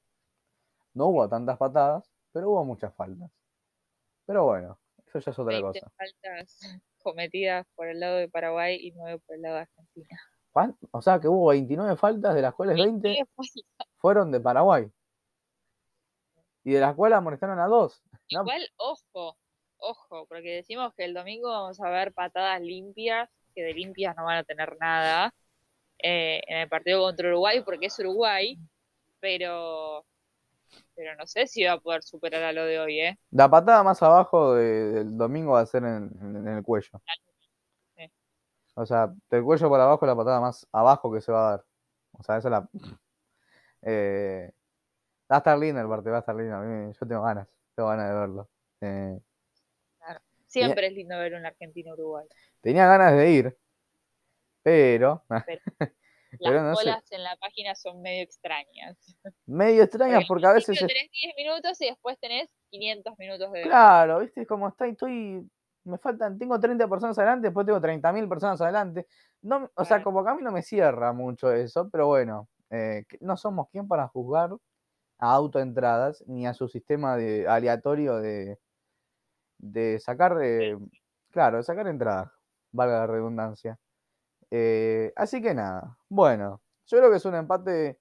No 0.93 1.07
hubo 1.07 1.29
tantas 1.29 1.57
patadas, 1.57 2.10
pero 2.31 2.49
hubo 2.49 2.65
muchas 2.65 2.93
faltas. 2.95 3.29
Pero 4.25 4.45
bueno, 4.45 4.79
eso 5.07 5.19
ya 5.19 5.31
es 5.31 5.39
otra 5.39 5.59
20 5.59 5.79
cosa. 5.81 5.91
faltas 5.97 6.59
cometidas 7.03 7.65
por 7.75 7.87
el 7.87 7.99
lado 7.99 8.17
de 8.17 8.29
Paraguay 8.29 8.77
y 8.79 8.91
9 8.91 9.19
por 9.25 9.35
el 9.35 9.41
lado 9.41 9.55
de 9.55 9.61
Argentina. 9.61 10.19
¿Cuán- 10.51 10.77
O 10.91 11.01
sea 11.01 11.19
que 11.19 11.27
hubo 11.27 11.47
29 11.49 11.95
faltas, 11.95 12.35
de 12.35 12.41
las 12.41 12.53
cuales 12.53 12.75
20 12.75 13.07
20 13.07 13.25
faltas. 13.35 13.63
fueron 13.97 14.31
de 14.31 14.39
Paraguay. 14.39 14.91
Y 16.63 16.71
de 16.73 16.79
las 16.79 16.95
cuales 16.95 17.17
amonestaron 17.17 17.59
a 17.59 17.65
dos. 17.67 18.03
No, 18.31 18.41
Igual, 18.41 18.67
ojo, 18.77 19.37
ojo, 19.77 20.25
porque 20.27 20.49
decimos 20.55 20.93
que 20.95 21.05
el 21.05 21.13
domingo 21.13 21.49
vamos 21.49 21.79
a 21.81 21.89
ver 21.89 22.13
patadas 22.13 22.61
limpias, 22.61 23.29
que 23.55 23.63
de 23.63 23.73
limpias 23.73 24.15
no 24.15 24.25
van 24.25 24.37
a 24.37 24.43
tener 24.43 24.77
nada 24.79 25.33
eh, 26.03 26.41
en 26.47 26.57
el 26.59 26.69
partido 26.69 27.01
contra 27.01 27.29
Uruguay, 27.29 27.61
porque 27.65 27.87
es 27.87 27.97
Uruguay, 27.99 28.57
pero 29.19 30.05
pero 30.95 31.15
no 31.15 31.25
sé 31.27 31.47
si 31.47 31.63
va 31.63 31.73
a 31.73 31.79
poder 31.79 32.03
superar 32.03 32.43
a 32.43 32.53
lo 32.53 32.65
de 32.65 32.79
hoy, 32.79 32.99
¿eh? 33.01 33.17
La 33.31 33.49
patada 33.49 33.83
más 33.83 34.01
abajo 34.03 34.55
de- 34.55 34.91
del 34.91 35.17
domingo 35.17 35.53
va 35.53 35.61
a 35.61 35.65
ser 35.65 35.83
en, 35.83 36.09
en- 36.21 36.35
en 36.37 36.47
el 36.47 36.63
cuello. 36.63 37.01
Sí. 37.95 38.11
O 38.75 38.85
sea, 38.85 39.13
del 39.29 39.43
cuello 39.43 39.69
para 39.69 39.83
abajo 39.83 40.05
es 40.05 40.07
la 40.09 40.15
patada 40.15 40.41
más 40.41 40.67
abajo 40.71 41.11
que 41.13 41.21
se 41.21 41.31
va 41.31 41.47
a 41.47 41.51
dar. 41.51 41.65
O 42.13 42.23
sea, 42.23 42.37
esa 42.37 42.47
es 42.47 42.51
la. 42.51 42.69
Eh, 43.83 44.51
va 45.31 45.37
a 45.37 45.39
estar 45.39 45.57
lindo 45.57 45.81
el 45.81 45.87
partido, 45.89 46.11
va 46.13 46.17
a 46.19 46.21
estar 46.21 46.35
lindo. 46.35 46.55
A 46.55 46.61
mí- 46.61 46.93
yo 46.93 47.07
tengo 47.07 47.23
ganas, 47.23 47.47
tengo 47.75 47.89
ganas 47.89 48.09
de 48.09 48.15
verlo. 48.15 48.49
Eh, 48.81 49.19
Siempre 50.47 50.87
es 50.87 50.93
lindo 50.93 51.17
ver 51.17 51.33
un 51.33 51.45
Argentina-Uruguay. 51.45 52.27
tenía 52.61 52.85
ganas 52.87 53.13
de 53.15 53.31
ir, 53.31 53.57
pero 54.63 55.23
Las 56.39 56.51
Pero 56.51 56.63
no 56.63 56.75
sé. 56.75 56.83
colas 56.85 57.11
en 57.11 57.23
la 57.23 57.35
página 57.37 57.75
son 57.75 58.01
medio 58.01 58.23
extrañas. 58.23 59.17
medio 59.45 59.83
extrañas 59.83 60.23
porque 60.27 60.45
a 60.47 60.53
veces. 60.53 60.69
Al 60.69 60.75
es- 60.75 60.79
principio 60.79 60.95
tenés 60.95 61.11
10 61.11 61.35
minutos 61.35 61.81
y 61.81 61.85
después 61.87 62.19
tenés 62.19 62.49
500 62.69 63.17
minutos 63.19 63.51
de... 63.51 63.61
Claro, 63.63 64.19
viste, 64.19 64.41
es 64.41 64.47
como 64.47 64.67
estoy, 64.69 64.91
estoy, 64.91 65.49
me 65.83 65.97
faltan, 65.97 66.37
tengo 66.37 66.59
30 66.59 66.87
personas 66.87 67.17
adelante, 67.17 67.47
después 67.47 67.65
tengo 67.65 67.81
30.000 67.81 68.27
personas 68.29 68.61
adelante. 68.61 69.07
No, 69.41 69.69
o 69.75 69.85
sea, 69.85 70.01
como 70.03 70.23
que 70.23 70.29
a 70.29 70.35
mí 70.35 70.41
no 70.41 70.51
me 70.51 70.61
cierra 70.61 71.11
mucho 71.13 71.51
eso, 71.51 71.89
pero 71.89 72.07
bueno, 72.07 72.47
eh, 72.69 73.03
no 73.19 73.35
somos 73.35 73.67
quien 73.69 73.87
para 73.87 74.07
juzgar 74.07 74.51
a 75.17 75.33
autoentradas 75.33 76.23
ni 76.27 76.47
a 76.47 76.53
su 76.53 76.67
sistema 76.69 77.17
de 77.17 77.47
aleatorio 77.47 78.17
de, 78.17 78.57
de 79.57 79.99
sacar, 79.99 80.37
eh, 80.41 80.77
claro, 81.29 81.57
de 81.57 81.63
sacar 81.63 81.87
entradas, 81.87 82.31
valga 82.71 82.99
la 82.99 83.07
redundancia. 83.07 83.77
Eh, 84.51 85.13
así 85.15 85.41
que 85.41 85.53
nada, 85.53 85.97
bueno, 86.09 86.61
yo 86.87 86.97
creo 86.97 87.09
que 87.09 87.17
es 87.17 87.25
un 87.25 87.35
empate 87.35 87.99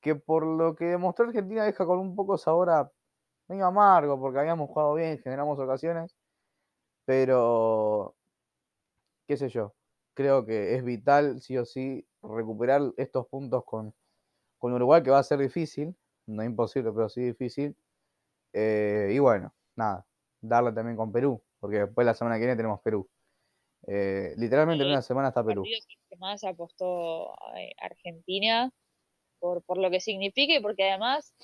que 0.00 0.16
por 0.16 0.44
lo 0.46 0.74
que 0.76 0.86
demostró 0.86 1.26
Argentina 1.26 1.64
deja 1.64 1.86
con 1.86 1.98
un 2.00 2.16
poco 2.16 2.38
sabor 2.38 2.70
a 2.70 2.92
medio 3.48 3.66
amargo, 3.66 4.20
porque 4.20 4.40
habíamos 4.40 4.68
jugado 4.68 4.94
bien, 4.94 5.18
generamos 5.20 5.58
ocasiones, 5.58 6.16
pero 7.06 8.16
qué 9.26 9.36
sé 9.36 9.48
yo, 9.48 9.74
creo 10.14 10.44
que 10.44 10.74
es 10.74 10.84
vital 10.84 11.40
sí 11.40 11.56
o 11.58 11.64
sí 11.64 12.06
recuperar 12.22 12.82
estos 12.96 13.26
puntos 13.28 13.64
con, 13.64 13.94
con 14.58 14.72
Uruguay 14.72 15.02
que 15.02 15.10
va 15.10 15.18
a 15.20 15.22
ser 15.22 15.40
difícil, 15.40 15.96
no 16.26 16.44
imposible, 16.44 16.92
pero 16.92 17.08
sí 17.08 17.22
difícil. 17.22 17.76
Eh, 18.52 19.12
y 19.12 19.18
bueno, 19.18 19.54
nada, 19.76 20.06
darle 20.40 20.72
también 20.72 20.96
con 20.96 21.12
Perú, 21.12 21.42
porque 21.60 21.80
después 21.80 22.06
la 22.06 22.14
semana 22.14 22.36
que 22.36 22.40
viene 22.40 22.56
tenemos 22.56 22.80
Perú. 22.82 23.08
Eh, 23.86 24.34
literalmente 24.36 24.84
en 24.84 24.90
una 24.90 25.02
semana 25.02 25.28
está 25.28 25.44
Perú. 25.44 25.62
que 25.62 26.16
más 26.16 26.44
apostó 26.44 27.32
eh, 27.56 27.72
Argentina 27.80 28.70
por, 29.38 29.62
por 29.62 29.78
lo 29.78 29.90
que 29.90 30.00
significa 30.00 30.54
y 30.54 30.60
porque 30.60 30.88
además 30.88 31.34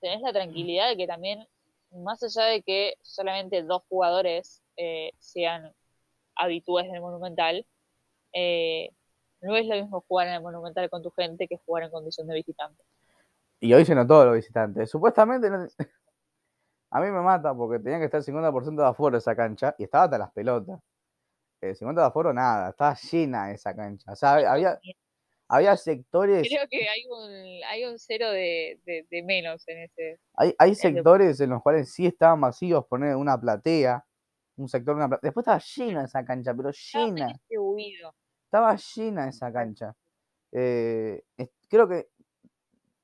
tenés 0.00 0.20
la 0.20 0.32
tranquilidad 0.32 0.88
de 0.88 0.96
que 0.96 1.06
también, 1.06 1.46
más 1.90 2.22
allá 2.22 2.46
de 2.46 2.62
que 2.62 2.94
solamente 3.02 3.62
dos 3.62 3.82
jugadores 3.88 4.62
sean 5.18 5.72
habituales 6.34 6.92
del 6.92 7.00
Monumental, 7.00 7.66
no 9.40 9.56
es 9.56 9.66
lo 9.66 9.74
mismo 9.74 10.04
jugar 10.06 10.28
en 10.28 10.34
el 10.34 10.42
Monumental 10.42 10.90
con 10.90 11.02
tu 11.02 11.10
gente 11.10 11.48
que 11.48 11.56
jugar 11.64 11.84
en 11.84 11.90
condición 11.90 12.26
de 12.26 12.34
visitante. 12.34 12.82
Y 13.60 13.72
hoy 13.72 13.84
se 13.84 13.94
notó 13.94 14.24
los 14.24 14.34
visitantes. 14.34 14.90
Supuestamente, 14.90 15.48
a 16.90 17.00
mí 17.00 17.10
me 17.10 17.22
mata 17.22 17.54
porque 17.54 17.82
tenía 17.82 17.98
que 17.98 18.04
estar 18.06 18.18
el 18.18 18.26
50% 18.26 18.76
de 18.76 18.88
aforo 18.88 19.16
esa 19.16 19.34
cancha 19.34 19.74
y 19.78 19.84
estaba 19.84 20.04
hasta 20.04 20.18
las 20.18 20.32
pelotas. 20.32 20.80
El 21.60 21.76
50% 21.76 21.94
de 21.94 22.06
aforo, 22.06 22.32
nada, 22.32 22.70
estaba 22.70 22.94
llena 22.94 23.50
esa 23.50 23.74
cancha. 23.74 24.12
O 24.12 24.16
sea, 24.16 24.34
había, 24.34 24.78
había 25.48 25.76
sectores. 25.76 26.46
Creo 26.48 26.66
que 26.68 26.88
hay 26.88 27.04
un, 27.08 27.64
hay 27.68 27.84
un 27.84 27.98
cero 27.98 28.30
de, 28.30 28.78
menos 29.24 29.66
en 29.68 29.78
ese. 29.84 30.20
Hay, 30.34 30.54
hay 30.58 30.74
sectores 30.74 31.40
en 31.40 31.50
los 31.50 31.62
cuales 31.62 31.92
sí 31.92 32.06
estaban 32.06 32.40
vacíos, 32.40 32.84
poner 32.86 33.16
una 33.16 33.40
platea, 33.40 34.04
un 34.56 34.68
sector, 34.68 34.96
una 34.96 35.08
platea. 35.08 35.28
Después 35.28 35.44
estaba 35.44 35.62
llena 35.76 36.04
esa 36.04 36.24
cancha, 36.24 36.54
pero 36.54 36.70
llena. 36.70 37.32
Estaba 38.44 38.76
llena 38.76 39.28
esa 39.28 39.52
cancha. 39.52 39.94
Eh, 40.52 41.22
creo 41.68 41.88
que 41.88 42.08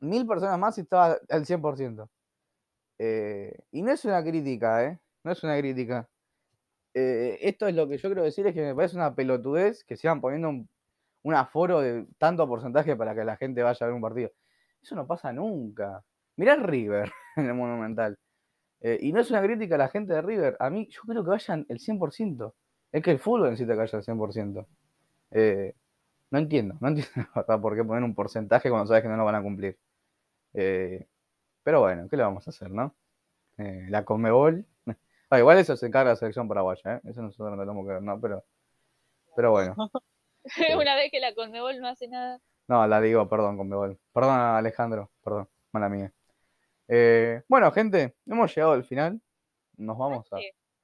mil 0.01 0.27
personas 0.27 0.59
más 0.59 0.79
y 0.79 0.83
estaba 0.83 1.19
al 1.29 1.47
100%. 1.47 2.09
Eh, 2.99 3.59
y 3.73 3.83
no 3.83 3.93
es 3.93 4.05
una 4.05 4.23
crítica, 4.23 4.85
¿eh? 4.85 4.99
No 5.25 5.33
es 5.33 5.43
una 5.43 5.59
crítica. 5.59 6.09
Eh, 6.95 7.39
esto 7.43 7.67
es 7.67 7.75
lo 7.75 7.89
que 7.89 7.97
yo 7.97 8.09
quiero 8.09 8.23
decir, 8.23 8.47
es 8.47 8.55
que 8.55 8.63
me 8.63 8.75
parece 8.75 8.97
una 8.97 9.15
pelotudez 9.15 9.85
que 9.85 9.97
sigan 9.97 10.21
poniendo 10.21 10.49
un, 10.51 11.35
aforo 11.35 11.81
de 11.81 12.07
tanto 12.19 12.47
porcentaje 12.47 12.97
para 12.97 13.15
que 13.15 13.25
la 13.25 13.37
gente 13.37 13.63
vaya 13.63 13.79
a 13.81 13.87
ver 13.87 13.95
un 13.95 14.03
partido. 14.03 14.31
Eso 14.83 14.95
no 14.97 15.07
pasa 15.07 15.33
nunca. 15.33 16.05
Mirá 16.37 16.57
River 16.57 17.11
en 17.37 17.47
el 17.47 17.55
Monumental. 17.55 18.19
Eh, 18.81 18.99
y 19.01 19.13
no 19.13 19.21
es 19.21 19.31
una 19.31 19.43
crítica 19.43 19.77
a 19.77 19.79
la 19.79 19.89
gente 19.89 20.13
de 20.15 20.23
River. 20.23 20.57
A 20.61 20.71
mí, 20.71 20.89
yo 20.91 21.03
creo 21.07 21.25
que 21.25 21.31
vayan 21.31 21.67
el 21.69 21.79
100%. 21.79 22.55
Es 22.93 23.03
que 23.03 23.13
el 23.13 23.19
fútbol 23.21 23.51
necesita 23.51 23.75
que 23.75 23.79
vaya 23.79 23.99
el 23.99 24.05
100%. 24.05 24.67
Eh, 25.33 25.75
no 26.31 26.39
entiendo, 26.39 26.77
no 26.81 26.89
entiendo 26.89 27.29
por 27.63 27.77
qué 27.77 27.85
poner 27.85 28.03
un 28.05 28.15
porcentaje 28.15 28.71
cuando 28.71 28.89
sabes 28.89 29.03
que 29.03 29.09
no 29.09 29.17
lo 29.17 29.25
van 29.25 29.37
a 29.37 29.43
cumplir. 29.43 29.79
Eh, 30.55 31.07
pero 31.63 31.81
bueno, 31.81 32.09
¿qué 32.09 32.17
le 32.17 32.25
vamos 32.25 32.47
a 32.49 32.51
hacer, 32.51 32.71
no? 32.71 32.95
La 33.57 34.05
Comebol. 34.05 34.67
Ah, 35.33 35.39
igual 35.39 35.59
eso 35.59 35.77
se 35.77 35.87
encarga 35.87 36.11
la 36.11 36.17
selección 36.17 36.47
paraguaya, 36.47 36.97
¿eh? 36.97 37.01
Eso 37.05 37.23
nosotros 37.23 37.57
no 37.57 37.63
tenemos 37.63 37.87
que 37.87 37.93
ver, 37.95 38.03
¿no? 38.03 38.21
Pero, 38.21 38.45
pero 39.35 39.51
bueno. 39.53 39.75
Una 40.77 40.95
vez 40.95 41.11
que 41.11 41.21
la 41.21 41.35
Conmebol 41.35 41.81
no 41.81 41.89
hace 41.89 42.07
nada. 42.09 42.39
No, 42.69 42.87
la 42.87 43.01
digo, 43.01 43.29
perdón, 43.29 43.57
Conmebol. 43.57 43.99
Perdón, 44.13 44.39
Alejandro, 44.39 45.11
perdón, 45.25 45.49
mala 45.73 45.89
mía. 45.89 46.13
bueno, 47.49 47.73
gente, 47.73 48.15
hemos 48.27 48.55
llegado 48.55 48.73
al 48.73 48.85
final. 48.85 49.21
Nos 49.79 49.97
vamos 49.97 50.31
a. 50.33 50.37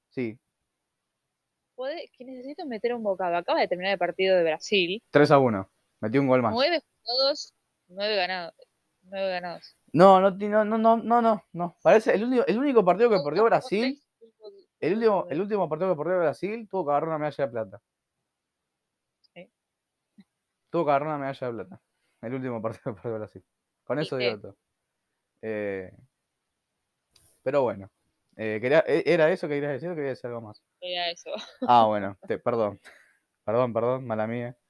Sí, 0.08 0.38
que 2.16 2.24
necesito 2.24 2.66
meter 2.66 2.94
un 2.94 3.02
bocado. 3.02 3.37
Acaba 3.37 3.61
de 3.61 3.68
terminar 3.68 3.92
el 3.92 3.98
partido 3.98 4.37
de 4.37 4.42
Brasil. 4.42 5.02
3 5.11 5.30
a 5.30 5.38
1. 5.38 5.70
Metí 6.00 6.18
un 6.18 6.26
gol 6.26 6.42
más. 6.42 6.52
9 6.52 6.80
jugados, 7.04 7.54
9 7.88 8.16
ganados. 8.16 8.54
9 9.02 9.30
ganados. 9.30 9.76
No, 9.92 10.20
no, 10.20 10.30
no, 10.30 10.64
no, 10.64 10.96
no, 10.96 11.22
no, 11.22 11.44
no. 11.52 11.76
Parece 11.82 12.14
el 12.14 12.24
único, 12.24 12.46
el 12.46 12.58
único 12.58 12.84
partido 12.84 13.11
que 13.11 13.18
perdió 13.24 13.44
Brasil. 13.44 14.00
El 14.80 14.94
último, 14.94 15.26
el 15.28 15.40
último 15.40 15.68
partido 15.68 15.90
que 15.92 15.98
perdió 15.98 16.18
Brasil 16.18 16.68
tuvo 16.68 16.86
que 16.86 16.90
agarrar 16.92 17.08
una 17.08 17.18
medalla 17.18 17.46
de 17.46 17.50
plata. 17.50 17.82
¿Sí? 19.20 19.50
Tuvo 20.70 20.84
que 20.84 20.90
agarrar 20.90 21.08
una 21.08 21.18
medalla 21.18 21.46
de 21.46 21.52
plata. 21.52 21.82
El 22.22 22.34
último 22.34 22.62
partido 22.62 22.94
que 22.94 23.02
perdió 23.02 23.18
Brasil. 23.18 23.44
Con 23.84 23.98
eso 23.98 24.16
digo 24.16 24.40
todo. 24.40 24.56
Eh, 25.42 25.92
pero 27.42 27.62
bueno. 27.62 27.90
Eh, 28.36 28.60
e, 28.62 29.02
¿Era 29.06 29.30
eso 29.32 29.48
que 29.48 29.54
querías 29.54 29.72
decir 29.72 29.90
o 29.90 29.94
querías 29.94 30.12
decir 30.12 30.28
algo 30.28 30.42
más? 30.42 30.62
Era 30.80 31.10
eso. 31.10 31.30
Ah, 31.66 31.86
bueno, 31.88 32.16
perdón. 32.44 32.80
Perdón, 33.44 33.72
perdón, 33.72 34.06
mala 34.06 34.26
mía. 34.26 34.56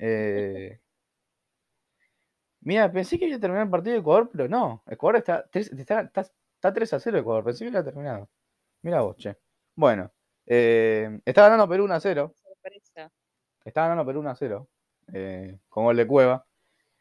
Eh, 0.00 0.78
mira, 2.60 2.92
pensé 2.92 3.18
que 3.18 3.24
había 3.24 3.40
terminado 3.40 3.64
el 3.64 3.70
partido 3.70 3.94
de 3.94 4.00
Ecuador, 4.00 4.30
pero 4.30 4.46
no. 4.46 4.84
Ecuador 4.86 5.16
está, 5.16 5.44
está, 5.52 6.08
está, 6.20 6.72
3 6.72 6.92
a 6.92 7.00
0 7.00 7.18
Ecuador. 7.18 7.42
Pensé 7.42 7.64
que 7.64 7.70
había 7.70 7.82
terminado. 7.82 8.28
Mira 8.88 9.02
vos, 9.02 9.16
che. 9.18 9.36
Bueno, 9.74 10.10
eh, 10.46 11.20
está 11.26 11.42
ganando 11.42 11.68
Perú 11.68 11.84
1 11.84 11.92
a 11.92 12.00
0. 12.00 12.32
Está 13.62 13.82
ganando 13.82 14.06
Perú 14.06 14.20
1 14.20 14.30
a 14.30 14.34
0. 14.34 14.66
Eh, 15.12 15.58
con 15.68 15.84
gol 15.84 15.94
de 15.94 16.06
Cueva. 16.06 16.46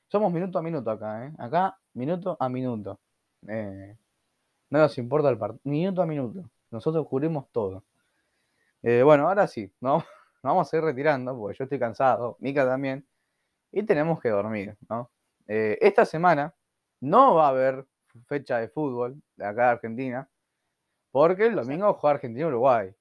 Somos 0.09 0.33
minuto 0.33 0.59
a 0.59 0.61
minuto 0.61 0.91
acá, 0.91 1.25
¿eh? 1.25 1.33
Acá, 1.37 1.79
minuto 1.93 2.35
a 2.37 2.49
minuto. 2.49 2.99
Eh, 3.47 3.95
no 4.69 4.79
nos 4.79 4.97
importa 4.97 5.29
el 5.29 5.37
partido, 5.37 5.61
minuto 5.63 6.01
a 6.01 6.05
minuto. 6.05 6.51
Nosotros 6.71 7.07
cubrimos 7.07 7.49
todo. 7.53 7.85
Eh, 8.81 9.01
bueno, 9.03 9.29
ahora 9.29 9.47
sí, 9.47 9.71
¿no? 9.79 9.99
nos 10.43 10.43
vamos 10.43 10.73
a 10.73 10.77
ir 10.77 10.83
retirando 10.83 11.39
porque 11.39 11.57
yo 11.57 11.63
estoy 11.63 11.79
cansado, 11.79 12.35
Mica 12.41 12.65
también, 12.65 13.07
y 13.71 13.83
tenemos 13.83 14.19
que 14.19 14.27
dormir, 14.27 14.75
¿no? 14.89 15.09
Eh, 15.47 15.77
esta 15.79 16.03
semana 16.03 16.53
no 16.99 17.35
va 17.35 17.45
a 17.45 17.49
haber 17.51 17.87
fecha 18.27 18.57
de 18.57 18.67
fútbol 18.67 19.21
de 19.37 19.45
acá 19.45 19.67
de 19.67 19.69
Argentina, 19.69 20.29
porque 21.17 21.47
el 21.47 21.55
domingo 21.55 21.95
juega 21.95 22.13
Argentina-Uruguay. 22.13 22.93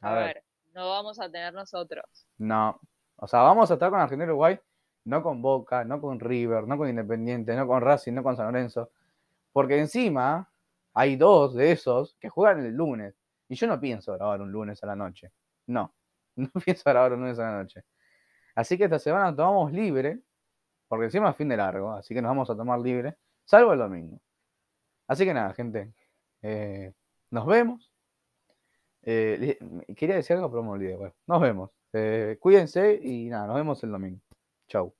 A, 0.00 0.14
ver, 0.14 0.42
no 0.72 0.88
vamos 0.88 1.20
a 1.20 1.30
tener 1.30 1.52
nosotros. 1.52 2.26
No, 2.38 2.80
o 3.16 3.26
sea, 3.26 3.40
vamos 3.40 3.70
a 3.70 3.74
estar 3.74 3.90
con 3.90 4.00
Argentina-Uruguay, 4.00 4.58
no 5.04 5.22
con 5.22 5.42
Boca, 5.42 5.84
no 5.84 6.00
con 6.00 6.18
River, 6.18 6.66
no 6.66 6.78
con 6.78 6.88
Independiente, 6.88 7.54
no 7.54 7.66
con 7.66 7.82
Racing, 7.82 8.14
no 8.14 8.22
con 8.22 8.34
San 8.34 8.46
Lorenzo, 8.46 8.92
porque 9.52 9.78
encima 9.78 10.50
hay 10.94 11.16
dos 11.16 11.54
de 11.54 11.72
esos 11.72 12.16
que 12.18 12.30
juegan 12.30 12.64
el 12.64 12.72
lunes. 12.72 13.14
Y 13.46 13.56
yo 13.56 13.66
no 13.66 13.78
pienso 13.78 14.14
grabar 14.14 14.40
un 14.40 14.50
lunes 14.50 14.82
a 14.82 14.86
la 14.86 14.96
noche. 14.96 15.30
No, 15.66 15.94
no 16.36 16.48
pienso 16.64 16.82
grabar 16.86 17.12
un 17.12 17.20
lunes 17.20 17.38
a 17.40 17.42
la 17.42 17.58
noche. 17.58 17.84
Así 18.54 18.78
que 18.78 18.84
esta 18.84 18.98
semana 18.98 19.26
nos 19.26 19.36
tomamos 19.36 19.70
libre, 19.70 20.18
porque 20.88 21.04
encima 21.04 21.28
es 21.28 21.36
fin 21.36 21.50
de 21.50 21.58
largo, 21.58 21.92
así 21.92 22.14
que 22.14 22.22
nos 22.22 22.30
vamos 22.30 22.48
a 22.48 22.56
tomar 22.56 22.80
libre, 22.80 23.18
salvo 23.44 23.74
el 23.74 23.80
domingo. 23.80 24.18
Así 25.06 25.26
que 25.26 25.34
nada, 25.34 25.52
gente, 25.52 25.92
eh, 26.40 26.94
nos 27.30 27.46
vemos. 27.46 27.90
Eh, 29.02 29.58
quería 29.96 30.16
decir 30.16 30.36
algo, 30.36 30.50
pero 30.50 30.62
me 30.62 30.70
olvidé. 30.70 30.96
Bueno, 30.96 31.14
nos 31.26 31.40
vemos. 31.40 31.70
Eh, 31.92 32.38
cuídense 32.40 32.98
y 33.02 33.28
nada, 33.28 33.46
nos 33.46 33.56
vemos 33.56 33.82
el 33.84 33.90
domingo. 33.92 34.20
Chau. 34.68 34.94